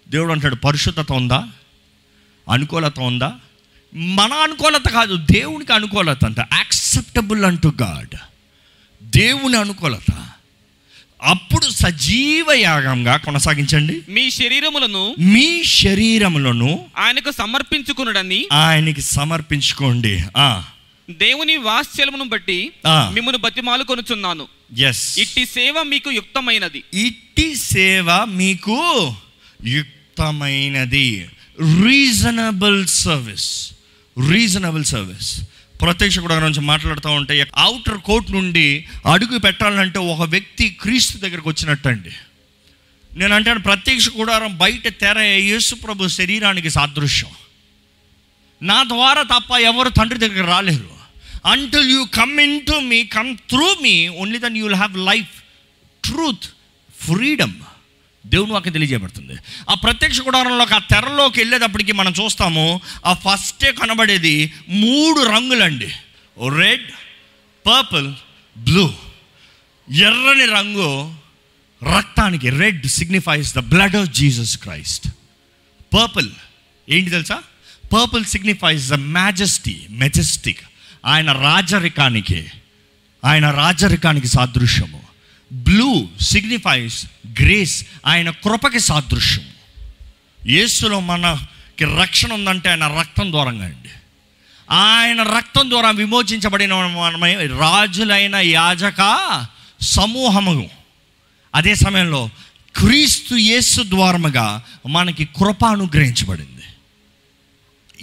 దేవుడు 0.09 0.33
అంటాడు 0.33 0.55
పరిశుద్ధత 0.55 1.13
ఉందా? 1.13 1.49
అనుకూలత 2.53 3.01
ఉందా? 3.01 3.35
మన 3.95 4.33
అనుకూలత 4.33 4.89
కాదు 4.89 5.17
దేవునికి 5.17 5.73
అనుకూలత 5.73 6.25
అంట. 6.25 6.39
యాక్సెప్టబుల్ 6.39 7.45
అంటూ 7.45 7.73
గాడ్ 7.83 8.17
దేవుని 9.03 9.57
అనుకూలత. 9.57 10.30
అప్పుడు 11.23 11.71
సజీవ 11.71 12.53
యాగంగా 12.53 13.17
కొనసాగించండి. 13.17 14.03
మీ 14.09 14.31
శరీరములను 14.31 15.15
మీ 15.19 15.65
శరీరములను 15.65 16.85
ఆయనకు 16.99 17.31
సమర్పించుకునుడని 17.31 18.49
ఆయనకి 18.53 19.03
సమర్పించుకోండి. 19.03 20.21
ఆ, 20.37 20.65
దేవుని 21.11 21.57
వాత్సల్యమును 21.57 22.25
బట్టి. 22.25 22.73
మిమ్మల్ని 22.87 23.39
బతిమాలు 23.39 23.85
కొనుచున్నాను. 23.85 24.49
ఎస్ 24.79 25.19
ఇట్టి 25.19 25.47
సేవ 25.47 25.83
మీకు 25.83 26.11
యుక్తమైనది. 26.11 26.85
ఇట్టి 26.95 27.57
సేవ 27.57 28.25
మీకు 28.25 29.15
యుక్తమైనది. 29.67 31.29
రీజనబుల్ 31.87 32.87
సర్వీస్ 32.87 33.71
రీజనబుల్ 34.31 34.85
సర్వీస్ 34.85 35.41
ప్రత్యక్ష 35.81 36.19
కూడా 36.19 36.39
నుంచి 36.39 36.61
మాట్లాడుతూ 36.61 37.11
ఉంటే 37.11 37.47
అవుటర్ 37.57 37.99
కోర్ట్ 37.99 38.31
నుండి 38.31 38.87
అడుగు 39.13 39.39
పెట్టాలంటే 39.39 39.99
ఒక 39.99 40.29
వ్యక్తి 40.29 40.69
క్రీస్తు 40.69 41.19
దగ్గరకు 41.19 41.49
వచ్చినట్టండి. 41.49 42.11
నేను 43.17 43.35
అంటాను 43.35 43.61
ప్రత్యక్ష 43.61 44.09
గుడారం 44.17 44.59
బయట 44.59 44.89
తెర 44.89 45.19
యేసుప్రభు 45.19 46.09
శరీరానికి 46.09 46.71
సాదృశ్యం. 46.71 47.31
నా 48.63 48.85
ద్వారా 48.85 49.23
తప్ప 49.23 49.59
ఎవరు 49.59 49.89
తండ్రి 49.89 50.19
దగ్గర 50.19 50.45
రాలేరు. 50.47 51.01
Until 51.47 51.91
you 51.91 52.05
come 52.05 52.41
into 52.67 52.81
me 52.81 53.05
come 53.05 53.37
through 53.37 53.77
me 53.83 54.09
only 54.09 54.39
then 54.39 54.57
you 54.57 54.65
will 54.65 54.77
have 54.77 54.99
life 54.99 55.37
truth 56.05 56.47
freedom 57.07 57.55
దేవుని 58.27 58.53
వాక్యం 58.53 58.73
తెలియజేయబడుతుంది. 58.73 59.33
ఆ 59.71 59.75
ప్రత్యక్ష 59.75 60.21
గుడారంలోకి 60.21 60.75
ఆ 60.75 60.79
తెరలోకి 60.79 61.41
వెళ్ళేటప్పటికి 61.41 61.93
మనం 61.93 62.15
చూస్తాము 62.21 62.81
ఆ 63.07 63.13
ఫస్టే 63.13 63.73
కనబడేది 63.73 64.53
మూడు 64.69 65.21
రంగులండి. 65.21 65.89
రెడ్ 66.57 66.91
పర్పుల్ 67.67 68.15
బ్లూ 68.59 68.95
ఎర్రని 69.91 70.47
రంగు 70.47 71.15
రక్తానికి 71.99 72.51
red 72.51 72.87
signifies 72.87 73.55
the 73.55 73.59
blood 73.59 73.97
of 73.97 74.11
Jesus 74.11 74.59
Christ 74.59 75.09
purple 75.95 76.31
ఏంటి 76.89 77.11
తెలుసా? 77.11 77.43
Purple 77.93 78.25
signifies 78.25 78.89
the 78.89 78.95
majesty 78.95 79.87
majestic 79.91 80.61
ఆయన 81.07 81.33
రాజరికానికి 81.33 82.47
ఆయన 83.25 83.51
రాజరికానికి 83.51 84.29
సాదృశ్యము. 84.29 85.00
బ్లూ 85.53 86.09
సిగ్నిఫైస్ 86.21 87.07
గ్రేస్ 87.27 87.85
ఆయన 88.07 88.31
కృపకి 88.31 88.81
సాదృశ్యం. 88.81 89.45
యేసులో 90.47 91.01
మనకి 91.01 91.85
రక్షణ 91.85 92.33
ఉందంటే 92.33 92.71
ఆయన 92.71 92.87
రక్తం 92.87 93.33
ద్వారంగా 93.33 93.65
అండి. 93.65 93.89
ఆయన 94.71 95.23
రక్తం 95.23 95.71
ద్వారా 95.71 95.91
విమోచించబడిన 95.91 96.75
మనమే 96.75 97.47
రాజులైన 97.47 98.37
యాజక 98.37 99.47
సమూహము 99.81 100.71
అదే 101.55 101.75
సమయంలో 101.75 102.31
క్రీస్తు 102.77 103.35
యేసు 103.35 103.83
ద్వారముగా 103.83 104.63
మనకి 104.89 105.25
కృప 105.25 105.65
అనుగ్రహించబడింది. 105.65 106.63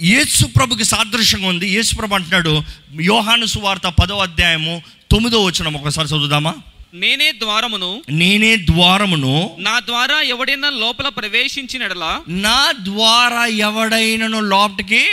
యేసు 0.02 0.46
ప్రభుకి 0.46 0.84
సాదృశ్యంగా 0.84 1.48
ఉంది. 1.48 1.68
యేసు 1.68 1.94
ప్రభు 1.94 2.14
అంటున్నాడు 2.14 2.62
యోహాను 3.00 3.46
సువార్త 3.46 3.88
పదో 3.88 4.18
అధ్యాయము 4.18 4.82
తొమ్మిదో 5.10 5.44
వచ్చిన 5.44 5.76
ఒకసారి 5.76 6.08
చదువుదామా? 6.08 6.54
నేనే 6.94 7.32
ద్వారమును 7.32 8.02
నేనే 8.08 8.56
ద్వారమును 8.56 9.56
నా 9.58 9.80
ద్వారా 9.80 10.20
ఎవడైనా 10.20 10.70
లోపల 10.70 11.08
ప్రవేశించినడలా? 11.08 12.20
నా 12.28 12.72
ద్వారా 12.72 13.46
ఎవడైనను 13.46 14.40
లోపటికి 14.40 15.06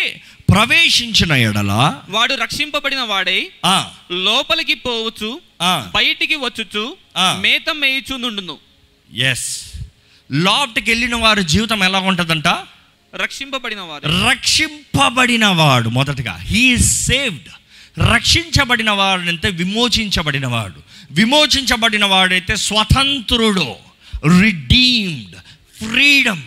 ప్రవేశించిన 0.51 1.31
ఎడల? 1.31 2.01
వాడు 2.09 2.33
రక్షింపబడిన 2.33 3.01
వాడై 3.01 3.51
ఆ, 3.65 3.91
లోపలికి 4.11 4.73
పోవచ్చు 4.73 5.41
ఆ, 5.61 5.91
బయటికి 5.95 6.35
వచ్చుచు 6.35 6.97
ఆ. 7.17 7.39
మేత 7.41 7.69
మేయుచు 7.69 8.17
నుండును. 8.17 8.57
ఎస్ 9.13 9.71
లోపటికి 10.31 10.91
వెళ్ళిన 10.91 11.15
వారి 11.15 11.43
జీవితం 11.43 11.83
ఎలా 11.83 11.99
ఉంటుందంట? 11.99 12.47
రక్షింపబడిన 13.15 13.79
వారు 13.81 14.29
రక్షింపబడిన 14.29 15.45
వాడు 15.45 15.89
మొదటగా. 15.89 16.37
హీ 16.41 16.77
సేవ్డ్ 16.77 17.49
రక్షించబడిన 18.13 18.91
వాడంటే 18.91 19.49
విమోచించబడిన 19.49 20.47
వాడు. 20.47 20.94
విమోచించబడిన 21.15 22.05
వాడైతే 22.05 22.55
స్వతంత్రుడు 22.55 23.75
రిడీమ్డ్ 24.41 25.35
ఫ్రీడమ్ 25.83 26.41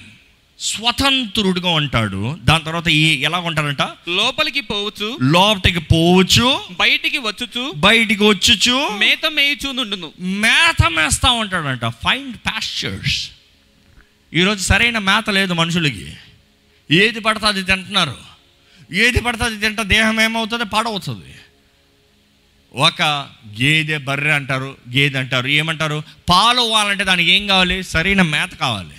స్వతంత్రుడుగా 0.58 1.70
ఉంటాడు. 1.70 2.38
దాని 2.44 2.64
తర్వాత 2.64 2.88
ఈ 2.88 3.22
ఎలా 3.22 3.38
ఉంటాడంట? 3.38 3.82
లోపలికి 4.08 4.60
పోవచ్చు 4.60 5.18
లోపటికి 5.22 5.78
పోవచ్చు 5.78 6.60
బయటికి 6.70 7.18
వచ్చుచు 7.18 7.72
బయటికి 7.76 8.24
వచ్చుచు 8.24 8.88
మేత 8.98 9.26
మేయుచు 9.30 9.72
నుండును. 9.72 10.12
మేత 10.20 10.90
మేస్తా 10.90 11.30
ఉంటాడంట. 11.30 11.86
ఫైండ్ 11.86 12.36
పాస్చర్స్ 12.36 13.30
ఈరోజు 14.34 14.62
సరైన 14.62 14.98
మేత 14.98 15.30
లేదు 15.30 15.52
మనుషులకి. 15.52 16.12
ఏది 16.90 17.20
పడితే 17.20 17.46
అది 17.46 17.62
తింటున్నారు. 17.62 18.16
ఏది 18.92 19.20
పడితే 19.20 19.44
అది 19.44 19.60
తింటే 19.60 19.84
దేహం 19.84 20.20
ఏమవుతుంది? 20.20 20.64
పాడవుతుంది. 20.64 21.34
ఒక 22.74 23.02
గేదె 23.60 23.98
బర్రె 23.98 24.30
అంటారు 24.30 24.76
గేదె 24.96 25.18
అంటారు. 25.18 25.46
ఏమంటారు? 25.46 26.02
పాలు 26.28 26.60
ఇవ్వాలంటే 26.60 27.04
దానికి 27.04 27.30
ఏం 27.30 27.46
కావాలి? 27.46 27.82
సరైన 27.82 28.22
మేత 28.22 28.54
కావాలి. 28.54 28.94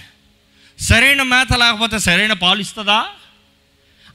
సరైన 0.79 1.21
మేత 1.21 1.53
లేకపోతే 1.55 1.99
సరైన 1.99 2.33
పాలు 2.33 2.61
ఇస్తుందా? 2.61 3.05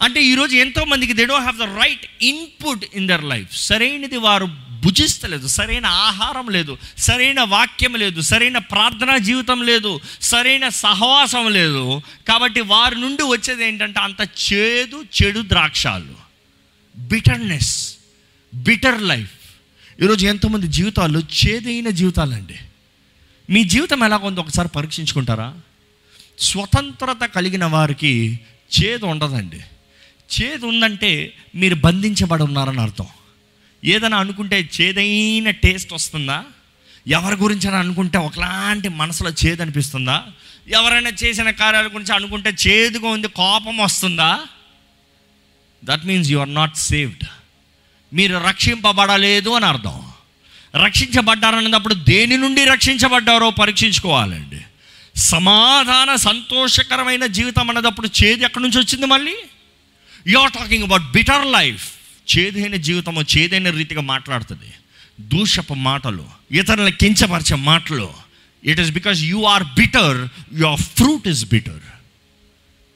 అంటే 0.03 0.23
ఈరోజు 0.23 0.57
ఎంతో 0.57 0.85
మందికి 0.85 1.13
they 1.13 1.25
don't 1.25 1.51
have 1.51 1.73
the 1.73 1.83
right 1.83 2.07
input 2.23 2.85
in 2.95 3.09
their 3.09 3.25
life 3.25 3.57
సరైనది 3.57 4.17
వారు 4.17 4.49
భుజిస్తలేదు. 4.85 5.47
సరైన 5.47 5.87
ఆహారం 5.87 6.49
లేదు. 6.49 6.79
సరైన 6.99 7.41
వాక్యం 7.41 7.95
లేదు. 7.95 8.21
సరైన 8.21 8.59
ప్రార్థనా 8.59 9.19
జీవితం 9.19 9.63
లేదు. 9.63 10.01
సరైన 10.23 10.69
సహవాసం 10.69 11.51
లేదు. 11.51 12.03
కాబట్టి 12.29 12.61
వారి 12.61 13.01
నుండి 13.01 13.23
వచ్చేది 13.23 13.67
ఏంటంటే 13.67 14.01
అంత 14.01 14.53
చేదు 14.53 15.05
చెడు 15.23 15.41
ద్రాక్షాలు. 15.41 16.15
బిటర్నెస్ 16.97 17.95
బిటర్ 18.55 19.03
లైఫ్ 19.03 19.31
ఈరోజు 20.03 20.27
ఎంతోమంది 20.27 20.67
జీవితాలు 20.67 21.19
చేదైన 21.19 21.91
జీవితాలండి. 21.91 22.55
మీ 23.51 23.65
జీవితం 23.65 24.05
ఎలా 24.05 24.17
ఉందో 24.17 24.41
ఒకసారి 24.41 24.69
పరీక్షించుకుంటారా? 24.69 25.55
స్వతంత్రత 26.39 27.25
కలిగిన 27.25 27.65
వారికి 27.65 28.41
చేదు 28.81 29.07
ఉండదండి. 29.07 29.61
చేదు 30.41 30.67
ఉందంటే 30.67 31.35
మీరు 31.55 31.75
బంధించబడి 31.75 32.43
ఉన్నారని 32.43 32.81
అర్థం. 32.81 33.07
ఏదైనా 33.85 34.17
అనుకుంటే 34.17 34.71
చేదైన 34.81 35.51
టేస్ట్ 35.51 35.93
వస్తుందా? 35.93 36.45
ఎవరి 37.09 37.37
గురించి 37.37 37.69
అని 37.69 37.77
అనుకుంటే 37.77 38.19
ఒకలాంటి 38.19 38.89
మనసులో 38.89 39.31
చేదు 39.31 39.63
అనిపిస్తుందా? 39.63 40.25
ఎవరైనా 40.69 41.11
చేసిన 41.25 41.51
కార్యాల 41.51 41.87
గురించి 41.87 42.15
అనుకుంటే 42.15 42.51
చేదుగా 42.69 43.09
ఉంది 43.09 43.29
కోపం 43.29 43.79
వస్తుందా? 43.79 44.41
That 45.85 46.07
means 46.07 46.31
you 46.31 46.39
are 46.39 46.55
not 46.55 46.77
saved 46.77 47.25
మీరు 48.15 48.37
రక్షింపబడలేదు 48.49 49.51
అని 49.51 49.67
అర్థం. 49.67 50.03
రక్షించబడ్డారనేటప్పుడు 50.85 51.95
దేని 51.95 52.37
నుండి 52.37 52.65
రక్షించబడ్డారో 52.65 53.51
పరీక్షించుకోవాలండి. 53.51 54.61
సమాధాన 55.17 56.17
సంతోషకరమైన 56.17 57.27
జీవితం 57.27 57.69
అన్నదప్పుడు 57.69 58.09
చేదు 58.25 58.45
ఎక్కడి 58.45 58.65
నుంచి 58.65 58.79
వచ్చింది 58.79 59.07
మళ్ళీ? 59.07 59.35
You 60.27 60.39
are 60.39 60.53
talking 60.53 60.85
about 60.85 61.03
bitter 61.03 61.47
life 61.47 61.93
చేదైన 62.37 62.77
జీవితము 62.77 63.23
చేదైన 63.39 63.71
రీతిగా 63.71 64.01
మాట్లాడుతుంది. 64.01 64.73
దూషపు 65.21 65.75
మాటలు 65.75 66.27
ఇతరులను 66.53 66.91
కించపరిచే 66.91 67.57
మాటలు. 67.57 68.11
It 68.65 68.81
is 68.81 68.91
because 68.91 69.21
you 69.23 69.43
are 69.43 69.63
bitter 69.63 70.29
your 70.55 70.81
fruit 70.81 71.29
is 71.29 71.45
bitter 71.45 71.85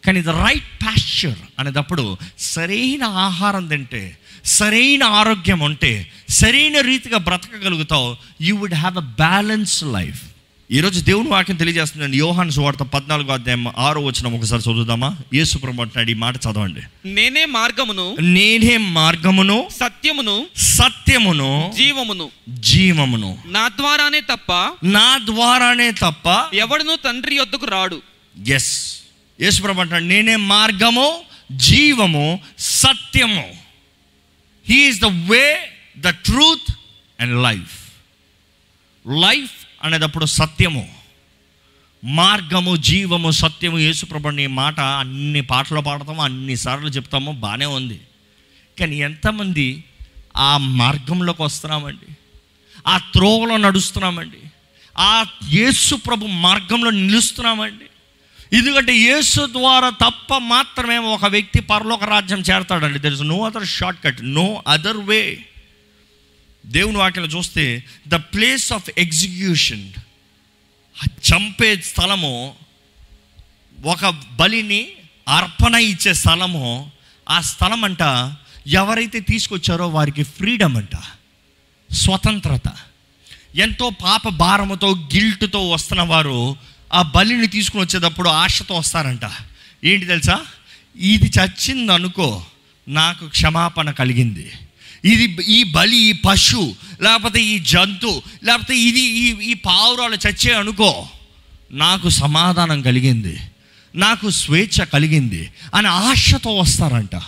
కానీ 0.06 0.22
ద 0.22 0.28
రైట్ 0.28 0.80
ప్యాశ్చర్ 0.82 1.38
అనేటప్పుడు 1.58 2.16
సరైన 2.38 3.04
ఆహారం 3.04 3.66
తింటే 3.66 4.18
సరైన 4.48 5.04
ఆరోగ్యం 5.04 5.60
ఉంటే 5.60 6.10
సరైన 6.28 6.80
రీతిగా 6.80 7.18
బ్రతకగలుగుతావు 7.18 8.16
you 8.40 8.56
would 8.56 8.74
have 8.74 8.96
a 8.96 9.00
balance 9.00 9.84
life 9.84 10.22
ఈరోజు 10.70 11.00
దేవుని 11.00 11.28
వాక్యం 11.28 11.56
తెలియజేస్తుందండి. 11.56 12.16
యోహాన్ 12.16 12.50
సువార్త 12.50 12.78
పద్నాలుగో 12.78 13.32
అధ్యాయం 13.32 13.72
ఆరో 13.78 14.00
వచ్చిన 14.00 14.34
ఒకసారి 14.34 14.62
చదువుదామా? 14.62 15.16
యేసు 15.34 15.58
అంటున్నాడు 15.66 16.10
ఈ 16.10 16.14
మాట 16.14 16.36
చదవండి. 16.36 16.80
నేనే 17.04 17.44
మార్గమును 17.44 18.16
నేనే 18.20 18.76
మార్గమును 18.76 19.68
సత్యమును 19.80 20.46
సత్యమును 20.56 21.72
జీవమును. 21.76 22.30
జీవమును. 22.48 23.38
నా 23.46 23.68
ద్వారానే 23.68 24.20
తప్ప 24.20 24.52
నా 24.84 25.20
ద్వారానే 25.24 25.90
తప్ప 25.90 26.54
ఎవడును 26.54 26.96
తండ్రి 27.04 27.34
యొద్దకు 27.34 27.66
రాడు. 27.66 28.02
ఎస్ 28.48 28.98
యేసుప్రభు 29.40 29.80
అంటాడు 29.80 30.04
నేనే 30.04 30.36
మార్గము 30.36 31.20
జీవము 31.52 32.40
సత్యము. 32.58 33.67
He is 34.68 35.00
the 35.00 35.04
way 35.04 35.70
the 35.98 36.08
truth 36.08 36.72
and 37.20 37.42
life 37.42 37.76
life 39.06 39.52
అనేటప్పుడు 39.82 40.24
సత్యము. 40.24 40.94
మార్గము 42.04 42.76
జీవము 42.76 43.30
సత్యము 43.30 43.78
యేసుప్రభుని 43.78 44.46
మాట 44.46 44.80
అన్ని 44.80 45.40
పాటలు 45.40 45.80
పాడతాము 45.80 46.22
అన్నిసార్లు 46.22 46.88
చెప్తాము 46.88 47.32
బాగానే 47.32 47.66
ఉంది. 47.66 48.00
కానీ 48.80 48.96
ఎంతమంది 48.96 49.84
ఆ 50.36 50.56
మార్గంలోకి 50.56 51.42
వస్తున్నామండి? 51.42 52.12
ఆ 52.86 52.98
త్రోవలో 52.98 53.56
నడుస్తున్నామండి? 53.56 54.40
ఆ 54.98 55.24
యేసు 55.48 55.94
ప్రభు 55.94 56.26
మార్గంలో 56.26 56.90
నిలుస్తున్నామండి? 56.90 57.87
ఎందుకంటే 58.52 58.96
యేసు 58.96 59.48
ద్వారా 59.52 59.90
తప్ప 59.90 60.36
మాత్రమే 60.36 60.98
ఒక 60.98 61.24
వ్యక్తి 61.24 61.60
పరలోక 61.60 62.04
రాజ్యం 62.04 62.40
చేరతాడండి. 62.40 62.98
There 62.98 63.12
is 63.12 63.22
no 63.22 63.46
other 63.46 63.66
short 63.66 64.04
cut 64.04 64.16
no 64.22 64.64
other 64.68 64.96
way 64.96 65.46
దేవుని 66.66 66.96
వాక్యలో 66.96 67.26
చూస్తే 67.26 67.84
ద 68.08 68.14
ప్లేస్ 68.14 68.72
ఆఫ్ 68.72 68.90
ఎగ్జిక్యూషన్ 68.98 69.92
చంపే 71.30 71.76
స్థలము 71.76 72.54
ఒక 73.84 74.08
బలిని 74.08 74.88
అర్పణ 75.28 75.74
ఇచ్చే 75.74 76.14
స్థలము 76.14 76.92
ఆ 77.30 77.40
స్థలం 77.40 77.84
అంట 77.84 78.34
ఎవరైతే 78.66 79.20
తీసుకొచ్చారో 79.20 79.88
వారికి 79.88 80.22
ఫ్రీడమ్ 80.22 80.76
అంట 80.76 80.96
స్వతంత్రత. 81.92 82.72
ఎంతో 83.54 83.90
పాప 83.90 84.28
భారముతో 84.28 84.94
గిల్ట్తో 85.14 85.70
వస్తున్న 85.70 86.02
వారు 86.02 86.56
ఆ 86.92 87.02
బలిని 87.02 87.46
తీసుకుని 87.46 87.82
వచ్చేటప్పుడు 87.82 88.28
ఆశతో 88.28 88.74
వస్తారంట. 88.74 89.30
ఏంటి 89.84 90.06
తెలుసా? 90.06 90.40
ఇది 90.96 91.32
చచ్చింది 91.40 91.92
అనుకో 91.92 92.44
నాకు 92.88 93.28
క్షమాపణ 93.28 93.90
కలిగింది. 93.90 94.50
ఇది 95.04 95.42
ఈ 95.42 95.64
బలి 95.64 95.96
ఈ 95.96 96.12
పశు 96.12 96.74
లేకపోతే 97.00 97.42
ఈ 97.42 97.58
జంతు 97.58 98.22
లేకపోతే 98.44 98.76
ఇది 98.76 99.00
ఈ 99.00 99.50
ఈ 99.50 99.54
పావురాలు 99.54 100.14
చచ్చే 100.14 100.54
అనుకో 100.54 101.08
నాకు 101.70 102.08
సమాధానం 102.08 102.82
కలిగింది. 102.82 103.38
నాకు 103.94 104.30
స్వేచ్ఛ 104.30 104.84
కలిగింది 104.84 105.50
అని 105.74 105.88
ఆశతో 105.88 106.56
వస్తారంట. 106.56 107.20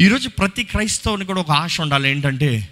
ఈరోజు 0.00 0.28
ప్రతి 0.28 0.64
క్రైస్తవుని 0.64 1.24
కూడా 1.24 1.40
ఒక 1.40 1.50
ఆశ 1.50 1.80
ఉండాలి. 1.80 2.10
ఏంటంటే 2.10 2.68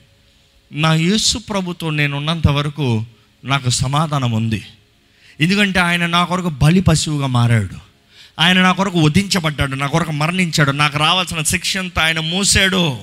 నా 0.73 0.95
యేసు 0.95 1.39
ప్రభుతో 1.39 1.91
నేనున్నంత 1.91 2.49
వరకు 2.49 3.05
నాకు 3.45 3.71
సమాధానం 3.71 4.33
ఉంది. 4.33 4.65
ఎందుకంటే 5.41 5.81
ఆయన 5.81 6.07
నా 6.07 6.25
కొరకు 6.25 6.49
బలి 6.49 6.81
పశువుగా 6.81 7.27
మారాడు. 7.27 7.75
ఆయన 8.39 8.63
నా 8.63 8.73
కొరకు 8.73 9.01
వధించబడ్డాడు 9.01 9.75
నా 9.75 9.87
కొరకు 9.87 10.13
మరణించాడు 10.13 10.71
నాకు 10.71 10.99
రావాల్సిన 10.99 11.43
శిక్ష 11.43 11.77
అంతా 11.77 12.03
ఆయన 12.03 12.21
మోసాడు. 12.21 12.99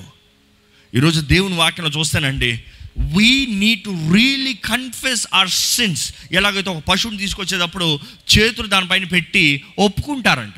ఈరోజు 0.94 1.20
దేవుని 1.20 1.56
వాక్యంలో 1.56 2.00
చూస్తానండి 2.00 2.64
we 2.98 3.46
need 3.46 3.84
to 3.84 3.90
really 4.14 4.54
confess 4.54 5.26
our 5.34 5.48
sins 5.48 6.14
ఎలాగైతే 6.32 6.70
ఒక 6.70 6.82
పశువుని 6.88 7.18
తీసుకొచ్చేటప్పుడు 7.18 7.98
చేతులు 8.38 8.66
దానిపైన 8.66 9.04
పెట్టి 9.04 9.64
ఒప్పుకుంటారంట. 9.78 10.54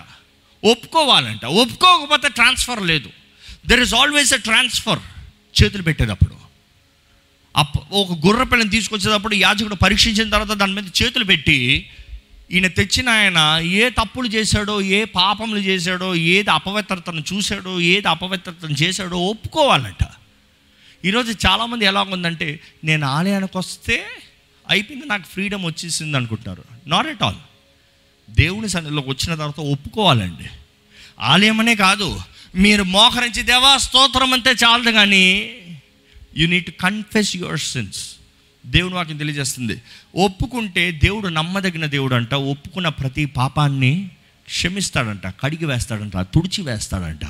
ఒప్పుకోవాలంట. 0.64 1.44
ఒప్పుకోకపోతే 1.44 2.28
ట్రాన్స్ఫర్ 2.28 2.82
లేదు. 2.82 3.10
There 3.66 3.80
is 3.80 3.94
always 3.94 4.32
a 4.32 4.38
transfer 4.38 4.98
చేతులు 5.62 5.82
పెట్టేటప్పుడు. 5.82 6.37
ఒక 7.90 8.26
గుర్ర 8.26 8.42
పిల్లని 8.42 8.70
తీసుకొచ్చేటప్పుడు 8.70 9.34
యాజకుడు 9.34 9.74
పరీక్షించిన 9.74 10.30
తర్వాత 10.30 10.56
దాని 10.56 10.72
మీద 10.72 10.84
చేతులు 11.02 11.24
పెట్టి 11.24 11.90
ఈయన 12.50 12.66
తెచ్చిన 12.66 13.08
ఆయన 13.08 13.60
ఏ 13.62 13.90
తప్పులు 13.90 14.28
చేశాడో 14.28 14.80
ఏ 14.80 15.04
పాపములు 15.04 15.58
చేశాడో 15.58 16.14
ఏది 16.14 16.50
అపవిత్రతను 16.50 17.24
చూశాడో 17.32 17.80
ఏది 17.80 18.08
అపవిత్రతను 18.08 18.74
చేశాడో 18.74 19.16
ఒప్పుకోవాలంట. 19.16 20.04
ఈరోజు 21.04 21.46
చాలామంది 21.46 21.84
ఎలా 21.84 22.02
ఉందంటే 22.02 22.60
నేను 22.84 23.06
ఆలయానికి 23.06 23.58
వస్తే 23.58 24.04
అయిపోయింది 24.70 25.06
నాకు 25.06 25.22
ఫ్రీడమ్ 25.22 25.66
వచ్చేసింది 25.66 26.16
అనుకుంటున్నారు. 26.16 26.64
నాట్ 26.86 27.06
ఎట్ 27.06 27.22
ఆల్ 27.22 27.34
దేవుని 28.30 28.68
సన్నిధిలోకి 28.68 29.10
వచ్చిన 29.10 29.34
తర్వాత 29.34 29.60
ఒప్పుకోవాలండి. 29.60 30.48
ఆలయం 31.20 31.60
అనే 31.60 31.74
కాదు 31.74 32.20
మీరు 32.54 32.82
మోకరించి 32.82 33.42
దేవా 33.42 33.76
స్తోత్రం 33.76 34.32
అంతే 34.32 34.50
చాలదు 34.50 34.90
కానీ 34.90 35.52
you 36.38 36.46
need 36.46 36.80
confess 36.80 37.36
your 37.36 37.60
sins 37.60 38.16
దేవుని 38.66 38.94
వాక్యం 38.94 39.16
తెలియజేస్తుంది. 39.16 39.82
ఒప్పుకుంటే 40.14 40.92
దేవుడు 40.92 41.28
నమ్మదగిన 41.28 41.86
దేవుడు 41.86 42.14
అంట 42.14 42.34
ఒప్పుకున్న 42.34 42.88
ప్రతి 42.88 43.24
పాపాన్ని 43.24 44.10
క్షమిస్తాడంట 44.46 45.26
కడిగి 45.26 45.64
వేస్తాడంట 45.64 46.16
తుడిచి 46.16 46.62
వేస్తాడంట. 46.62 47.20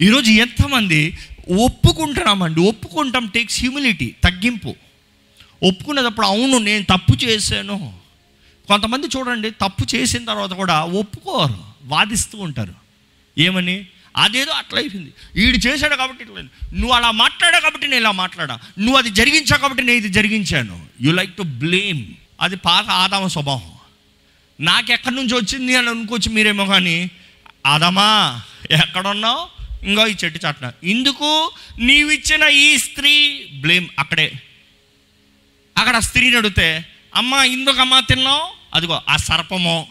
ఈరోజు 0.00 0.30
ఎంతమంది 0.30 1.18
ఒప్పుకుంటున్నామండి 1.64 2.60
ఒప్పుకుంటాం 2.60 3.26
టేక్స్ 3.26 3.60
హ్యూమిలిటీ 3.60 4.14
తగ్గింపు. 4.24 4.76
ఒప్పుకునేటప్పుడు 5.62 6.26
అవును 6.26 6.58
నేను 6.58 6.84
తప్పు 6.84 7.24
చేశాను. 7.24 7.94
కొంతమంది 8.68 9.06
చూడండి 9.06 9.50
తప్పు 9.50 9.94
చేసిన 9.94 10.24
తర్వాత 10.24 10.50
కూడా 10.50 10.84
ఒప్పుకోరు 10.84 11.58
వాదిస్తూ 11.84 12.38
ఉంటారు. 12.38 12.74
ఏమని? 13.38 13.86
అదేదో 14.16 14.50
అట్లా 14.50 14.80
అయిపోయింది. 14.80 15.12
వీడు 15.34 15.56
చేశాడు 15.56 15.96
కాబట్టి 15.96 16.24
ఇట్లా 16.24 16.42
నువ్వు 16.74 16.90
అలా 16.90 17.10
మాట్లాడా 17.10 17.58
కాబట్టి 17.58 17.86
నేను 17.86 18.00
ఇలా 18.00 18.10
మాట్లాడా? 18.10 18.58
నువ్వు 18.78 18.96
అది 18.96 19.10
జరిగించావు 19.10 19.60
కాబట్టి 19.60 19.82
నేను 19.82 19.98
ఇది 19.98 20.08
జరిగించాను. 20.08 20.86
యు 21.02 21.12
లైక్ 21.12 21.36
టు 21.36 21.42
బ్లేమ్ 21.42 22.06
అది 22.40 22.56
పాత 22.56 22.88
ఆదామ 22.90 23.26
స్వభావం. 23.26 23.72
నాకెక్కడి 24.60 25.14
నుంచి 25.14 25.34
వచ్చింది 25.34 25.76
అని 25.76 25.88
అనుకోవచ్చు 25.88 26.30
మీరేమో 26.30 26.66
కానీ 26.66 27.10
ఆదామా 27.66 28.42
ఎక్కడున్నావు? 28.70 29.48
ఇంకో 29.86 30.06
ఈ 30.06 30.14
చెట్టు 30.24 30.46
చాటున. 30.46 30.72
ఇందుకు 30.84 31.52
నీవిచ్చిన 31.78 32.42
ఈ 32.42 32.78
స్త్రీ 32.78 33.46
బ్లేమ్ 33.54 33.88
అక్కడే. 33.98 34.32
అక్కడ 35.78 35.98
స్త్రీని 35.98 36.36
అడిగితే 36.36 36.84
అమ్మ 37.14 37.34
ఇందుకు 37.34 37.80
అమ్మ 37.80 38.00
తిన్నావు? 38.00 38.48
అదిగో 38.74 39.02
ఆ 39.08 39.16
సర్పమో. 39.16 39.86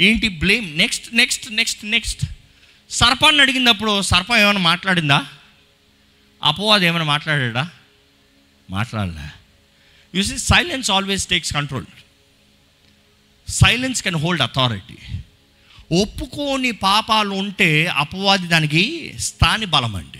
ఏంటి 0.00 0.28
blame 0.28 0.78
next 0.78 1.14
next 1.14 1.52
next 1.52 1.84
next 1.84 2.24
సర్పాన్ని 2.90 3.42
అడిగినప్పుడు 3.42 4.02
సర్పం 4.02 4.36
ఏమైనా 4.36 4.58
మాట్లాడిందా? 4.58 5.26
అపోవాది 6.42 6.86
ఏమైనా 6.86 7.04
మాట్లాడా 7.04 7.70
మాట్లాడలే. 8.70 9.28
You 10.14 10.22
see 10.22 10.38
silence 10.38 10.90
always 10.90 11.26
takes 11.26 11.52
control 11.52 11.84
silence 13.48 14.02
can 14.02 14.16
hold 14.16 14.42
authority 14.42 14.96
ఒప్పుకోని 16.02 16.70
పాపాలు 16.70 17.34
ఉంటే 17.34 17.86
అపవాది 17.86 18.46
దానికి 18.46 19.14
స్థాని 19.18 19.66
బలం 19.66 19.96
అండి 19.96 20.18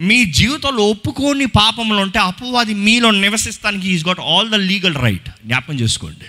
మీ 0.00 0.24
జీవితంలో 0.24 0.82
ఒప్పుకోని 0.88 1.46
పాపములు 1.46 2.00
ఉంటే 2.00 2.18
అపవాది 2.18 2.74
మీలో 2.74 3.10
నివసిస్తానికి 3.10 3.88
is 3.88 4.06
got 4.06 4.20
all 4.20 4.50
the 4.50 4.54
legal 4.54 4.94
right 4.94 5.28
జ్ఞాపకం 5.28 5.80
చేసుకోండి. 5.80 6.24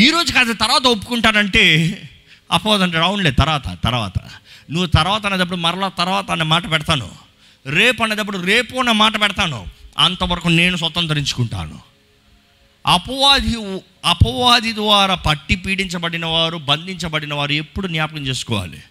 ఈరోజు 0.00 0.32
కాదు 0.32 0.52
తర్వాత 0.52 0.86
ఒప్పుకుంటానంటే 0.86 1.64
అపవాది 2.52 2.82
అంటే 2.82 2.98
రావులే 2.98 3.30
తర్వాత 3.30 3.78
తర్వాత. 3.84 4.18
నువ్వు 4.70 4.86
తర్వాత 4.86 5.26
అనేటప్పుడు 5.26 5.56
మరలా 5.56 5.88
తర్వాత 5.88 6.30
అనే 6.30 6.44
మాట 6.44 6.70
పెడతాను. 6.70 7.10
రేపు 7.66 8.02
అనేటప్పుడు 8.02 8.38
రేపు 8.38 8.76
అనే 8.76 8.92
మాట 8.92 9.20
పెడతాను. 9.20 9.66
అంతవరకు 9.98 10.48
నేను 10.48 10.76
స్వతంత్రించుకుంటాను. 10.76 11.80
అపవాది 12.86 13.80
అపవాది 14.04 14.74
ద్వారా 14.74 15.14
పట్టి 15.14 15.56
పీడించబడిన 15.56 16.26
వారు 16.26 16.56
బంధించబడిన 16.56 17.34
వారు 17.34 17.52
ఎప్పుడు 17.52 17.86
జ్ఞాపకం 17.86 18.26
చేసుకోవాలి? 18.26 18.82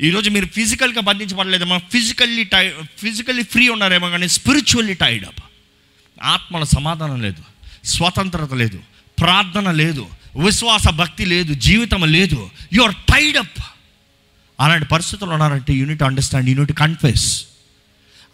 ఈరోజు 0.00 0.30
మీరు 0.30 0.46
ఫిజికల్గా 0.46 1.00
బంధించబడలేదేమో 1.00 1.78
ఫిజికల్లీ 1.78 2.44
టై 2.44 2.72
ఫిజికల్లీ 2.98 3.42
ఫ్రీ 3.42 3.68
ఉన్నారేమో 3.68 4.10
కానీ 4.10 4.28
స్పిరిచువల్లీ 4.28 4.94
టైడ్ 4.94 5.24
అప్. 5.24 5.44
ఆత్మల 6.22 6.64
సమాధానం 6.64 7.22
లేదు 7.22 7.42
స్వతంత్రత 7.84 8.54
లేదు 8.54 8.80
ప్రార్థన 9.20 9.70
లేదు 9.70 10.06
విశ్వాస 10.36 10.88
భక్తి 10.88 11.24
లేదు 11.24 11.54
జీవితం 11.54 12.04
లేదు. 12.12 12.50
You 12.72 12.82
are 12.82 12.94
tied 12.94 13.36
up. 13.36 13.73
అలాంటి 14.60 14.86
పరిస్థితులు 14.86 15.30
ఉన్నారంటే 15.30 15.72
యూనిట్ 15.72 16.02
అండర్స్టాండ్ 16.02 16.50
యూనిట్ 16.50 16.72
కన్ఫెస్ 16.72 17.44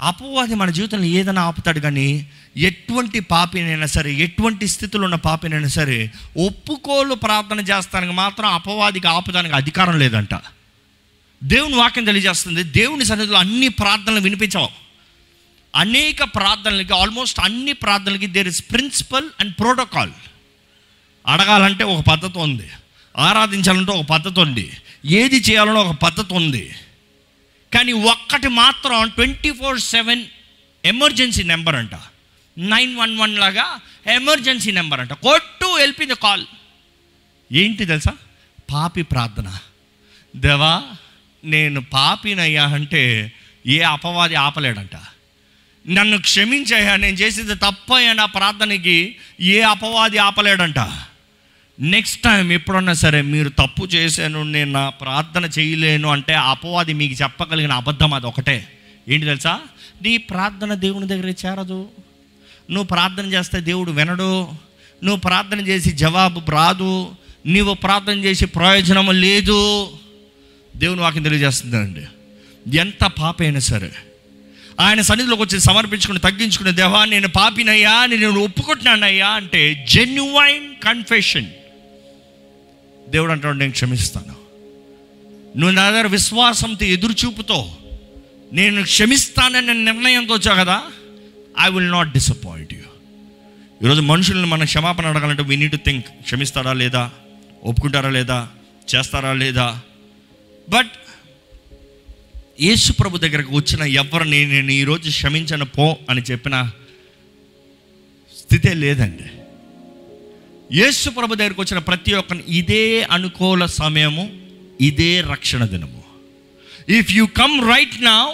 అపవాది 0.00 0.54
మన 0.54 0.70
జీవితంలో 0.70 1.04
ఏదైనా 1.04 1.42
ఆపుతాడు 1.42 1.80
కానీ 1.80 2.30
ఎటువంటి 2.56 3.20
పాపినైనా 3.20 3.86
సరే 3.86 4.14
ఎటువంటి 4.14 4.68
స్థితిలో 4.68 5.04
ఉన్న 5.04 5.14
పాపినైనా 5.14 5.68
సరే 5.68 6.12
ఒప్పుకోలు 6.46 7.14
ప్రార్థన 7.14 7.60
చేస్తానికి 7.60 8.12
మాత్రం 8.12 8.46
అపవాదికి 8.46 9.08
ఆపుదానికి 9.08 9.54
అధికారం 9.54 9.98
లేదంట. 9.98 10.34
దేవుని 11.44 11.76
వాక్యం 11.76 12.04
తెలియజేస్తుంది 12.04 12.62
దేవుని 12.62 13.04
సన్నిధిలో 13.04 13.38
అన్ని 13.38 13.68
ప్రార్థనలు 13.68 14.20
వినిపించవు. 14.20 14.68
అనేక 15.76 16.22
ప్రార్థనలకి 16.22 16.94
ఆల్మోస్ట్ 16.94 17.40
అన్ని 17.40 17.72
ప్రార్థనలకి 17.72 18.26
there 18.26 18.48
is 18.48 18.64
principle 18.70 19.24
and 19.40 19.54
protocol 19.54 20.10
అడగాలంటే 21.26 21.84
ఒక 21.84 22.04
పద్ధతి 22.06 22.38
ఉంది 22.38 22.68
ఆరాధించాలంటే 23.18 23.92
ఒక 23.92 24.04
పద్ధతి 24.04 24.40
ఉంది 24.40 24.70
ఏది 25.06 25.36
చేయాలనో 25.36 25.82
ఒక 25.82 25.96
పద్ధతి 25.96 26.34
ఉంది. 26.34 26.72
కానీ 27.74 27.92
ఒక్కటి 27.92 28.48
మాత్రం 28.48 29.08
twenty 29.08 29.52
four 29.52 29.80
seven 29.80 30.24
emergency 30.84 31.42
number 31.42 31.74
అంట. 31.74 31.90
నైన్ 32.58 32.96
వన్ 32.96 33.18
వన్ 33.18 33.38
లాగా 33.38 33.80
ఎమర్జెన్సీ 34.12 34.70
నెంబర్ 34.70 35.00
అంట. 35.00 35.12
కొట్టు 35.12 35.66
వెళ్ళింది 35.66 36.14
కాల్ 36.14 36.46
ఏంటి 37.52 37.84
తెలుసా? 37.84 38.12
పాపి 38.72 39.02
ప్రార్థన. 39.02 39.58
దేవా 40.36 40.82
నేను 41.44 41.80
పాపినయ్యా 41.80 42.66
అంటే 42.66 43.32
ఏ 43.66 43.80
అపవాది 43.80 44.34
ఆపలేడంట. 44.34 44.96
నన్ను 45.88 46.18
క్షమించయ్యా 46.18 46.96
నేను 46.96 47.16
చేసేది 47.16 47.54
తప్పయ్యా 47.54 48.12
నా 48.12 48.26
ప్రార్థనకి 48.26 49.16
ఏ 49.40 49.60
అపవాది 49.60 50.18
ఆపలేడంట. 50.18 50.78
నెక్స్ట్ 51.80 52.22
టైం 52.22 52.52
ఎప్పుడన్నా 52.52 52.92
సరే 52.92 53.22
మీరు 53.22 53.48
తప్పు 53.48 53.84
చేశాను 53.84 54.42
నేను 54.42 54.72
నా 54.72 54.88
ప్రార్థన 54.88 55.44
చేయలేను 55.44 56.08
అంటే 56.08 56.34
అపవాది 56.34 56.92
మీకు 56.92 57.22
చెప్పగలిగిన 57.22 57.72
అబద్ధం 57.72 58.14
అది 58.14 58.26
ఒకటే. 58.26 58.68
ఏంటి 59.08 59.26
తెలుసా? 59.26 59.60
నీ 60.02 60.16
ప్రార్థన 60.16 60.74
దేవుని 60.74 61.06
దగ్గర 61.06 61.26
చేరదు. 61.26 61.88
నువ్వు 62.70 62.82
ప్రార్థన 62.82 63.26
చేస్తే 63.26 63.60
దేవుడు 63.60 63.92
వినడు. 63.92 64.42
నువ్వు 65.04 65.16
ప్రార్థన 65.16 65.60
చేసి 65.60 65.90
జవాబు 65.90 66.50
రాదు. 66.50 67.08
నీవు 67.46 67.74
ప్రార్థన 67.74 68.18
చేసి 68.18 68.46
ప్రయోజనం 68.46 69.20
లేదు. 69.20 69.90
దేవుని 70.76 71.00
వాక్యం 71.00 71.22
తెలియజేస్తుందండి. 71.22 72.02
ఎంత 72.78 73.04
పాప 73.04 73.42
అయినా 73.42 73.60
సరే. 73.60 73.92
ఆయన 74.80 75.00
సన్నిధిలోకి 75.00 75.42
వచ్చి 75.42 75.60
సమర్పించుకుని 75.60 76.18
తగ్గించుకునే 76.18 76.72
దేవా 76.72 77.04
నేను 77.04 77.28
పాపినయ్యా 77.28 78.06
నేను 78.06 78.30
ఒప్పుకుంటున్నానయ్యా 78.30 79.28
అంటే 79.28 79.86
జెన్యువైన్ 79.90 80.74
కన్ఫెషన్ 80.84 81.46
దేవుడు 83.10 83.32
అంటాడు 83.32 83.58
నేను 83.58 83.72
క్షమిస్తాను. 83.72 84.34
నువ్వు 85.56 85.70
నా 85.70 85.90
దగ్గర 85.90 86.06
విశ్వాసంతో 86.06 86.86
ఎదురు 86.86 87.12
చూపుతో 87.12 87.76
నేను 88.52 88.82
క్షమిస్తానని 88.82 89.84
నిర్ణయంతో 89.84 90.34
వచ్చావు 90.34 90.58
కదా 90.58 90.82
I 91.60 91.70
will 91.70 91.90
not 91.90 92.12
disappoint 92.12 92.74
you 92.74 92.80
ఈరోజు 93.82 94.00
మనుషులను 94.00 94.46
మనం 94.46 94.64
క్షమాపణ 94.64 95.06
అడగాలంటే 95.06 95.42
వీ 95.42 95.56
నీడ్ 95.56 95.72
టు 95.72 95.76
థింక్ 95.76 96.06
క్షమిస్తారా 96.06 96.72
లేదా 96.72 97.10
ఒప్పుకుంటారా 97.62 98.10
లేదా 98.10 98.48
చేస్తారా 98.94 99.32
లేదా? 99.32 99.80
బట్ 100.70 100.92
యేసు 102.60 102.92
ప్రభు 102.92 103.18
దగ్గరకు 103.18 103.56
వచ్చిన 103.56 103.82
ఎవరిని 103.82 104.46
నేను 104.46 104.70
ఈరోజు 104.70 105.08
క్షమించను 105.10 105.64
పో 105.64 105.96
అని 106.10 106.22
చెప్పిన 106.30 106.70
స్థితే 108.38 108.74
లేదండి. 108.74 109.24
యేసు 110.72 111.10
ప్రభు 111.10 111.34
దగ్గరికి 111.34 111.60
వచ్చిన 111.60 111.78
ప్రతి 111.78 112.12
ఒక్కరిని 112.12 112.44
ఇదే 112.48 113.06
అనుకూల 113.10 113.66
సమయము 113.66 114.40
ఇదే 114.80 115.20
రక్షణ 115.20 115.64
దినము. 115.64 116.04
If 116.88 117.12
you 117.12 117.24
come 117.24 117.68
right 117.68 118.02
now 118.02 118.32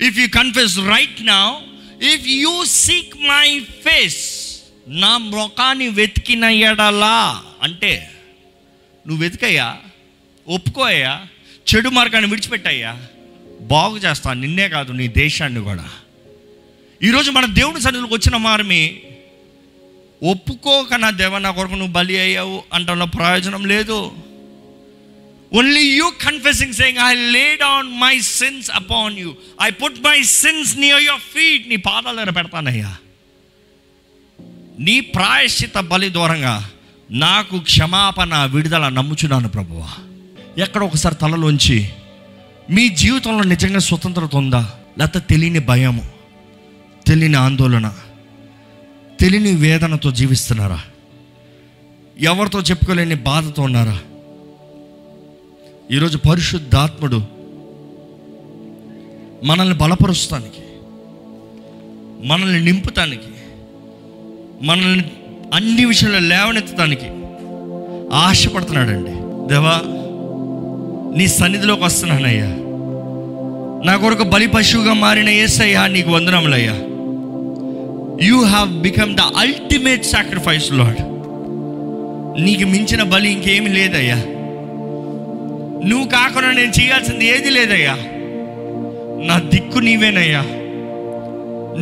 if 0.00 0.18
you 0.18 0.26
confess 0.28 0.78
right 0.78 1.22
now 1.22 1.54
if 2.14 2.26
you 2.26 2.64
seek 2.64 3.16
my 3.16 3.60
face 3.60 4.46
నా 4.88 5.16
మొఖాన్ని 5.16 5.88
వెతికిన 5.88 6.44
ఎడలా 6.44 7.42
అంటే 7.62 8.10
నువ్వు 9.06 9.22
వెతికయ్యా 9.22 9.76
ఒప్పుకోయ్యా 10.48 11.26
చెడు 11.74 11.88
మార్గాన్ని 11.88 12.30
విడిచిపెట్టయ్యా 12.30 13.06
బాగు 13.60 13.98
చేస్తా 13.98 14.32
నిన్నే 14.32 14.68
కాదు 14.68 14.92
నీ 14.92 15.08
దేశాన్ని 15.08 15.60
కూడా. 15.60 15.90
ఈరోజు 17.02 17.30
మన 17.30 17.46
దేవుని 17.46 17.80
సన్నిధిలోకి 17.80 18.14
వచ్చిన 18.14 18.36
మారమి 18.36 19.00
ఒప్పుకోక 20.22 20.94
నా 20.94 21.10
దేవ 21.10 21.38
నా 21.38 21.50
కొరకు 21.50 21.72
నువ్వు 21.72 21.92
బలి 21.92 22.18
అయ్యావు 22.18 22.62
అంటలో 22.72 23.06
ప్రయోజనం 23.06 23.66
లేదు. 23.66 24.12
Only 25.54 25.80
you 25.80 26.12
confessing 26.22 26.72
saying 26.72 26.98
I 26.98 27.14
lay 27.14 27.56
down 27.56 27.88
my 27.88 28.20
sins 28.20 28.70
upon 28.70 29.18
you 29.18 29.34
I 29.62 29.70
put 29.70 30.00
my 30.00 30.22
sins 30.22 30.78
near 30.78 31.02
your 31.02 31.20
feet 31.20 31.68
నీ 31.68 31.76
పాదాల 31.76 32.16
దగ్గర 32.16 32.30
పెడతానయ్యా. 32.30 32.96
నీ 34.78 35.00
ప్రాయశ్చిత 35.00 35.78
బలి 35.78 36.08
దూరంగా 36.08 36.70
నాకు 37.10 37.58
క్షమాపణ 37.58 38.44
విడుదల 38.44 38.88
నమ్ముచున్నాను 38.88 39.48
ప్రభువా. 39.48 39.88
ఎక్కడ 40.58 40.82
ఒకసారి 40.82 41.14
తలలోంచి 41.14 41.88
మీ 42.70 42.88
జీవితంలో 42.88 43.44
నిజంగా 43.44 43.78
స్వతంత్రత 43.78 44.36
ఉందా? 44.36 44.72
లేకపోతే 44.98 45.26
తెలియని 45.30 45.58
భయము 45.58 46.08
తెలియని 47.06 47.36
ఆందోళన 47.36 47.92
తెలియని 49.20 49.52
వేదనతో 49.52 50.10
జీవిస్తున్నారా? 50.10 50.80
ఎవరితో 52.20 52.60
చెప్పుకోలేని 52.60 53.14
బాధతో 53.14 53.62
ఉన్నారా? 53.62 53.98
ఈరోజు 55.90 56.18
పరిశుద్ధాత్ముడు 56.18 57.22
మనల్ని 59.44 59.74
బలపరుస్తానికి 59.74 60.62
మనల్ని 62.26 62.64
నింపుతానికి 62.64 63.28
మనల్ని 64.62 65.04
అన్ని 65.54 65.84
విషయాల్లో 65.84 66.20
లేవనెత్తడానికి 66.20 67.06
ఆశపడుతున్నాడండి. 68.14 69.10
దేవా 69.54 69.82
నీ 71.18 71.28
సన్నిధిలోకి 71.28 71.84
వస్తున్నానయ్యా. 71.84 72.48
నా 73.84 73.96
కొరకు 73.96 74.24
బలి 74.24 74.46
పశువుగా 74.46 74.92
మారిన 74.92 75.28
ఏసయ్యా 75.28 75.86
నీకు 75.86 76.10
వందనములయ్యా. 76.10 76.85
You 78.22 78.44
have 78.44 78.80
become 78.80 79.16
the 79.16 79.20
ultimate 79.20 80.04
sacrifice 80.04 80.72
lord 80.72 80.96
నీకు 82.42 82.64
మించిన 82.64 83.02
బలి 83.02 83.32
ఇంకేమి 83.32 83.68
లేదయ్యా. 83.68 84.14
నువ్వు 85.88 86.08
కాకుండా 86.08 86.52
నేను 86.52 86.82
చేయాల్సింది 86.82 87.26
ఏది 87.26 87.50
లేదయ్యా. 87.50 87.94
నా 89.26 89.38
దిక్కు 89.38 89.78
నీవేనయ్యా. 89.78 90.40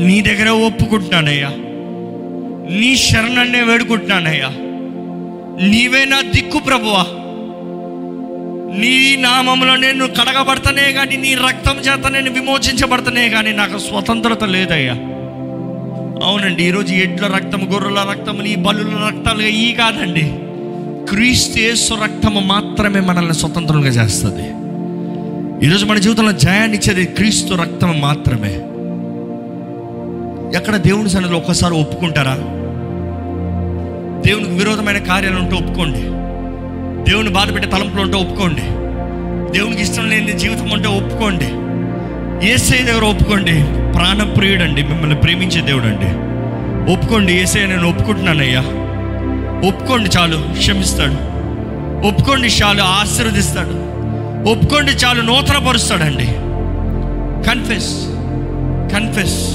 నీ 0.07 0.21
దగ్గర 0.21 0.49
ఒప్పుకుంటున్నానయ్యా. 0.49 1.49
నీ 2.81 2.97
శరణన్నే 2.97 3.63
వేడుకుంటున్నానయ్యా. 3.63 4.49
నీవే 5.69 6.05
నా 6.05 6.21
దిక్కు 6.21 6.59
ప్రభువా. 6.59 7.07
నీ 8.81 9.17
నామంలో 9.17 9.77
నేను 9.77 10.07
కడగబడతానే 10.07 10.93
కానీ 10.93 11.17
నీ 11.17 11.35
రక్తం 11.35 11.77
చేత 11.77 12.07
నేను 12.07 12.31
విమోచించబడతానే 12.31 13.29
కానీ 13.29 13.53
నాకు 13.53 13.79
స్వతంత్రత 13.79 14.45
లేదయ్యా. 14.45 15.14
అవునండి 16.25 16.65
ఈరోజు 16.65 16.95
ఎడ్ల 16.95 17.27
రక్తం 17.27 17.69
గొర్రెల 17.73 18.07
రక్తం 18.11 18.45
ఈ 18.45 18.55
బలుల 18.57 19.09
రక్తాలుగా 19.09 19.49
ఈ 19.49 19.75
కాదండి. 19.75 20.35
క్రీస్తు 21.11 21.59
యేసు 21.59 21.95
రక్తము 21.95 22.41
మాత్రమే 22.41 23.01
మనల్ని 23.01 23.35
స్వతంత్రంగా 23.35 23.89
చేస్తుంది. 23.89 24.49
ఈరోజు 25.67 25.87
మన 25.87 25.99
జీవితంలో 25.99 26.33
జయాన్ని 26.33 26.77
ఇచ్చేది 26.77 27.05
క్రీస్తు 27.05 27.55
రక్తం 27.55 28.01
మాత్రమే. 28.01 28.55
ఎక్కడ 30.57 30.77
దేవుని 30.77 31.11
సన్నిధిలో 31.11 31.39
ఒక్కసారి 31.39 31.75
ఒప్పుకుంటారా? 31.75 32.35
దేవునికి 34.27 34.51
విరోధమైన 34.51 34.99
కార్యాలు 34.99 35.37
ఉంటే 35.37 35.57
ఒప్పుకోండి. 35.57 36.01
దేవుని 37.11 37.29
బాధ 37.29 37.55
పెట్టే 37.55 37.69
తలంపులు 37.69 38.03
ఉంటే 38.03 38.17
ఒప్పుకోండి. 38.17 38.63
దేవునికి 39.59 39.83
ఇష్టం 39.83 40.11
లేని 40.11 40.33
జీవితం 40.33 40.71
ఉంటే 40.71 40.89
ఒప్పుకోండి. 40.89 41.49
ఏసై 42.53 42.79
దగ్గర 42.79 43.05
ఒప్పుకోండి. 43.05 43.84
ప్రాణప్రియుడండి 43.95 44.83
మిమ్మల్ని 44.83 45.17
ప్రేమించే 45.17 45.61
దేవుడు 45.61 45.85
అండి 45.85 46.35
ఒప్పుకోండి 46.93 47.33
ఏసే 47.33 47.67
నేను 47.67 47.89
ఒప్పుకుంటున్నానయ్యా. 47.89 48.61
ఒప్పుకోండి 49.69 50.11
చాలు 50.19 50.59
క్షమిస్తాడు. 50.59 51.35
ఒప్పుకోండి 52.07 52.49
చాలు 52.49 52.83
ఆశీర్వదిస్తాడు. 52.83 53.95
ఒప్పుకోండి 54.51 54.93
చాలు 54.93 55.23
నూతనపరుస్తాడండి. 55.23 56.27
కన్ఫెస్ 57.51 58.07
కన్ఫెస్ 58.95 59.55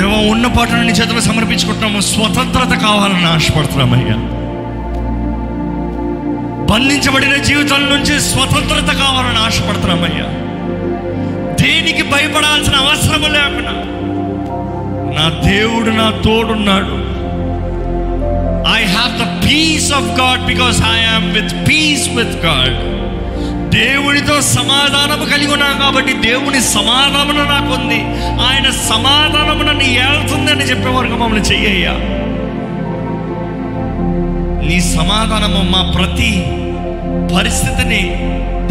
దేవ 0.00 0.28
ఉన్న 0.30 0.46
పాటను 0.46 0.82
నీ 0.82 0.92
చేతులు 0.92 1.20
సమర్పించుకుంటున్నాము. 1.20 2.00
స్వతంత్రత 2.00 2.78
కావాలని 2.78 3.26
ఆశపడుతున్నామయ్యా. 3.26 4.30
బంధించబడిన 6.70 7.36
జీవితం 7.36 7.80
నుంచి 7.80 8.20
స్వతంత్రత 8.20 8.94
కావాలని 8.94 9.38
ఆశపడుతున్నామయ్యా. 9.38 10.43
దేనికి 11.64 12.02
భయపడాల్సిన 12.02 12.74
అవసరం 12.74 13.32
లేకుండా 13.32 13.74
నా 15.16 15.42
దేవుడు 15.44 15.90
నా 15.90 16.22
తోడున్నాడు. 16.24 16.94
I 18.78 18.84
have 18.84 19.12
the 19.22 19.46
peace 19.46 19.92
of 19.92 20.20
God 20.20 20.46
because 20.46 20.82
I 20.96 21.04
am 21.04 21.32
with 21.32 21.68
peace 21.68 22.08
with 22.08 22.36
God 22.46 22.76
దేవుడితో 23.70 24.40
సమాధానము 24.40 25.24
కలిగి 25.24 25.52
ఉన్నాను 25.52 25.80
కాబట్టి 25.80 26.12
దేవుని 26.12 26.60
సమాధానము 26.60 27.32
నాకు 27.32 27.82
ఉంది. 27.82 28.00
ఆయన 28.46 28.70
సమాధానము 28.70 29.62
నన్ను 29.62 29.82
ఏళ్తుంది 29.82 30.50
అని 30.50 30.62
చెప్పే 30.62 30.88
వరకు 30.88 31.12
మమ్మల్ని 31.12 31.44
చెయ్యయ్యా. 31.44 31.94
నీ 34.68 34.80
సమాధానము 34.80 35.62
మా 35.70 35.92
ప్రతి 35.96 36.30
పరిస్థితిని 37.36 38.02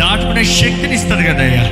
దాటుకునే 0.01 0.43
శక్తిని 0.43 0.93
ఇస్తుంది 0.93 1.23
కదయ్యా. 1.23 1.65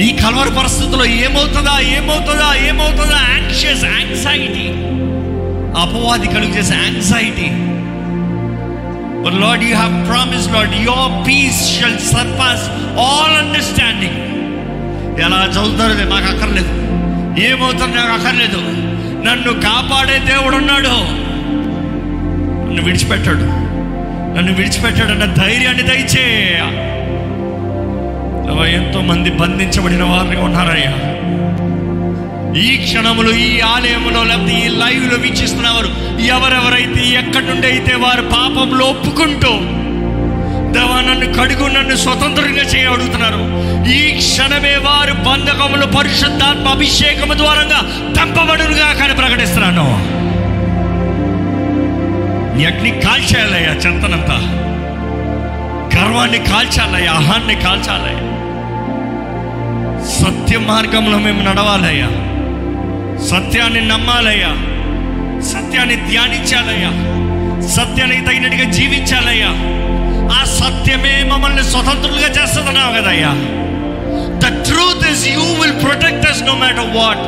ఈ 0.00 0.16
కలవర 0.16 0.48
పరిస్థితుల్లో 0.58 1.04
ఏమవుతుందా 1.04 1.80
ఏమవుతుందా 1.80 2.54
ఏమవుతుందా? 2.54 3.26
యాంక్షియస్ 3.30 3.84
యాంగ్జైటీ 3.84 4.72
అపవాది 5.80 6.26
కలుగు 6.26 6.50
చేసే 6.50 6.74
anxiety 6.74 7.72
But 9.22 9.34
Lord, 9.34 9.56
you 9.56 9.70
have 9.70 9.94
promised, 10.06 10.48
Lord, 10.54 10.70
your 10.70 11.26
peace 11.28 11.78
shall 11.78 11.96
surpass 12.00 12.60
all 12.98 13.32
understanding. 13.44 14.16
ఎలా 15.22 15.48
చదువుతారో 15.50 15.94
నాకు 15.94 16.34
అక్కర్లేదు. 16.34 16.68
ఏమవుతుంది 17.40 17.96
నాకు 17.96 18.12
అక్కర్లేదు. 18.12 18.56
నన్ను 19.28 19.60
కాపాడే 19.60 20.18
దేవుడు 20.18 20.56
ఉన్నాడు. 20.56 20.88
నన్ను 22.66 22.82
విడిచిపెట్టాడు. 22.82 23.66
నన్ను 24.38 24.54
విడిచిపెట్టాడన్న 24.54 25.24
ధైర్యాన్ని 25.24 25.82
దయచేయ 25.82 26.58
ఎంతో 28.50 29.00
మంది 29.00 29.30
బంధించబడిన 29.30 30.04
వారిగా 30.04 30.44
ఉన్నారయ్యా. 30.44 30.92
ఈ 32.60 32.76
క్షణములు 32.76 33.30
ఈ 33.30 33.60
ఆలయములో 33.60 34.24
లేకపోతే 34.24 34.66
ఈ 34.66 34.68
లైవ్లో 34.68 35.16
వీక్షిస్తున్నవారు 35.18 35.88
ఎవరెవరైతే 36.22 37.02
ఎక్కడి 37.08 37.46
నుండి 37.46 37.66
అయితే 37.66 37.94
వారు 37.94 38.22
పాపంలో 38.22 38.86
ఒప్పుకుంటూ 38.86 39.52
దేవా 40.72 41.00
నన్ను 41.00 41.34
కడుగు 41.34 41.66
నన్ను 41.68 41.96
స్వతంత్రంగా 41.96 42.62
చేయ 42.62 42.86
అడుగుతున్నారు. 42.86 43.42
ఈ 43.90 44.18
క్షణమే 44.18 44.76
వారు 44.76 45.12
బంధకములు 45.12 45.86
పరిశుద్ధాత్మ 45.86 46.68
అభిషేకము 46.68 47.34
ద్వారంగా 47.34 47.80
తంపబడునుగా 48.16 48.92
కానీ 48.92 49.14
ప్రకటిస్తున్నాను. 49.14 50.16
అగ్ని 52.66 52.90
కాల్చేయాలయ్యా 52.90 53.72
చెత్తనంతా 53.72 54.36
గర్వాన్ని 55.96 56.38
కాల్చాలయ్యా 56.38 57.12
అహాన్ని 57.12 57.54
కాల్చాలయ్యా. 57.54 58.25
సత్య 60.14 60.56
మార్గంలో 60.68 61.16
మేము 61.18 61.40
నడవాలయ్యా 61.42 62.08
సత్యాన్ని 63.30 63.82
నమ్మాలయ్యా 63.88 64.52
సత్యాన్ని 65.52 65.96
ధ్యానించాలయ్యా 66.08 66.90
సత్యానికి 67.76 68.22
తగినట్టుగా 68.26 68.66
జీవించాలయ్యా 68.70 69.50
ఆ 70.36 70.40
సత్యమే 70.58 71.14
మమ్మల్ని 71.22 71.64
స్వతంత్రులుగా 71.64 72.30
చేస్తుందన్నావు 72.38 72.92
కదయ్యా 72.92 73.32
the 74.40 74.52
truth 74.68 75.04
is 75.12 75.24
you 75.28 75.46
will 75.60 75.78
protect 75.84 76.26
us 76.26 76.42
no 76.42 76.54
matter 76.54 76.90
what 76.96 77.24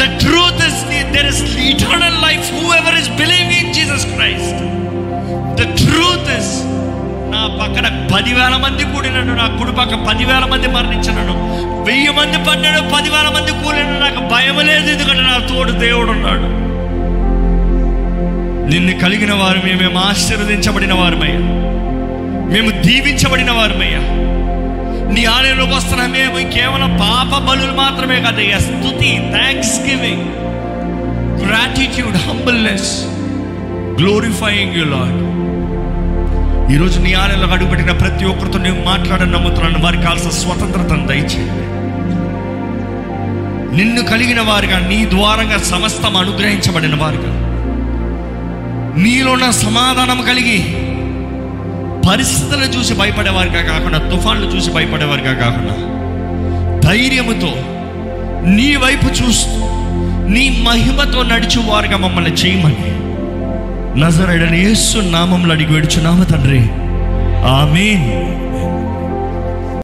the 0.00 0.08
truth 0.18 0.62
is 0.68 0.80
there 1.12 1.28
is 1.28 1.42
eternal 1.66 2.20
life 2.22 2.48
whoever 2.74 2.98
is 2.98 3.10
believing 3.18 3.58
in 3.60 3.72
Jesus 3.74 4.06
Christ 4.14 4.60
the 4.60 4.60
truth 4.60 4.70
is 4.70 4.70
నా 4.70 4.81
పక్కన 7.62 7.86
పదివేల 8.14 8.56
మంది 8.56 8.84
కూడినను 8.84 9.34
నా 9.34 9.46
కుడి 9.58 9.72
పక్క 9.72 9.94
పదివేల 10.06 10.44
మంది 10.44 10.68
మరణించినను 10.68 11.34
వెయ్యి 11.84 12.10
మంది 12.10 12.38
పడినాడు 12.48 12.82
పదివేల 12.94 13.28
మంది 13.28 13.52
కూలిన 13.62 13.98
నాకు 13.98 14.20
భయం 14.34 14.58
లేదు 14.66 14.88
ఎందుకంటే 14.90 15.22
నా 15.22 15.36
తోడు 15.50 15.72
దేవుడు 15.78 16.10
ఉన్నాడు 16.10 16.48
నిన్ను 18.70 18.92
కలిగిన 19.00 19.32
వారు 19.32 19.60
మేము 19.64 19.98
ఆశీర్వదించబడిన 20.00 20.92
వారమయ్యా. 20.92 21.40
మేము 22.52 22.70
దీవించబడిన 22.82 23.50
వారమయ్యా. 23.50 24.02
నీ 25.14 25.24
ఆలయంలోకి 25.26 25.74
వస్తున్న 25.74 26.06
మేము 26.12 26.38
కేవలం 26.54 26.90
పాప 26.98 27.38
బలులు 27.48 27.72
మాత్రమే 27.74 28.20
కదయ్యా. 28.20 28.58
స్థుతి 28.60 29.10
thanksgiving 29.80 30.26
gratitude 31.42 32.16
humbleness 32.26 32.90
glorifying 34.00 34.76
you 34.76 34.84
lord 34.84 35.18
ఈరోజు 36.70 37.00
నీ 37.00 37.12
ఆలయంలో 37.12 37.46
అడుగుపెట్టిన 37.48 37.92
ప్రతి 37.92 38.24
ఒక్కరితో 38.24 38.58
నేను 38.58 38.84
మాట్లాడని 38.84 39.32
నమ్ముతున్నాను. 39.32 39.84
వారికి 39.84 40.02
కావాల్సిన 40.02 40.30
స్వతంత్రతను 40.30 41.06
దయచేయండి. 41.06 41.62
నిన్ను 43.76 44.02
కలిగిన 44.02 44.40
వారుగా 44.40 44.78
నీ 44.78 45.10
ద్వారంగా 45.10 45.58
సమస్తం 45.58 46.16
అనుగ్రహించబడిన 46.16 46.94
వారుగా. 46.94 47.32
నీలో 49.02 49.32
ఉన్న 49.32 49.50
సమాధానం 49.50 50.22
కలిగి 50.22 50.58
పరిస్థితులను 52.10 52.64
చూసి 52.64 52.94
భయపడేవారుగా 52.94 53.62
కాకుండా 53.62 53.98
తుఫాన్లు 53.98 54.46
చూసి 54.46 54.72
భయపడేవారుగా 54.72 55.32
కాకుండా 55.32 55.74
ధైర్యముతో 56.90 57.54
నీ 58.48 58.76
వైపు 58.76 59.06
చూస్తూ 59.06 59.58
నీ 60.28 60.62
మహిమతో 60.62 61.22
నడిచేవారుగా 61.22 61.96
మమ్మల్ని 61.96 62.32
చేయమని 62.32 62.91
నజరడని 63.96 64.58
యేసు 64.58 64.98
నామంలో 64.98 65.54
అడిగి 65.54 65.72
వేడుచున్నాము 65.72 66.24
తండ్రి. 66.24 66.60
ఆమెన్. 67.46 68.41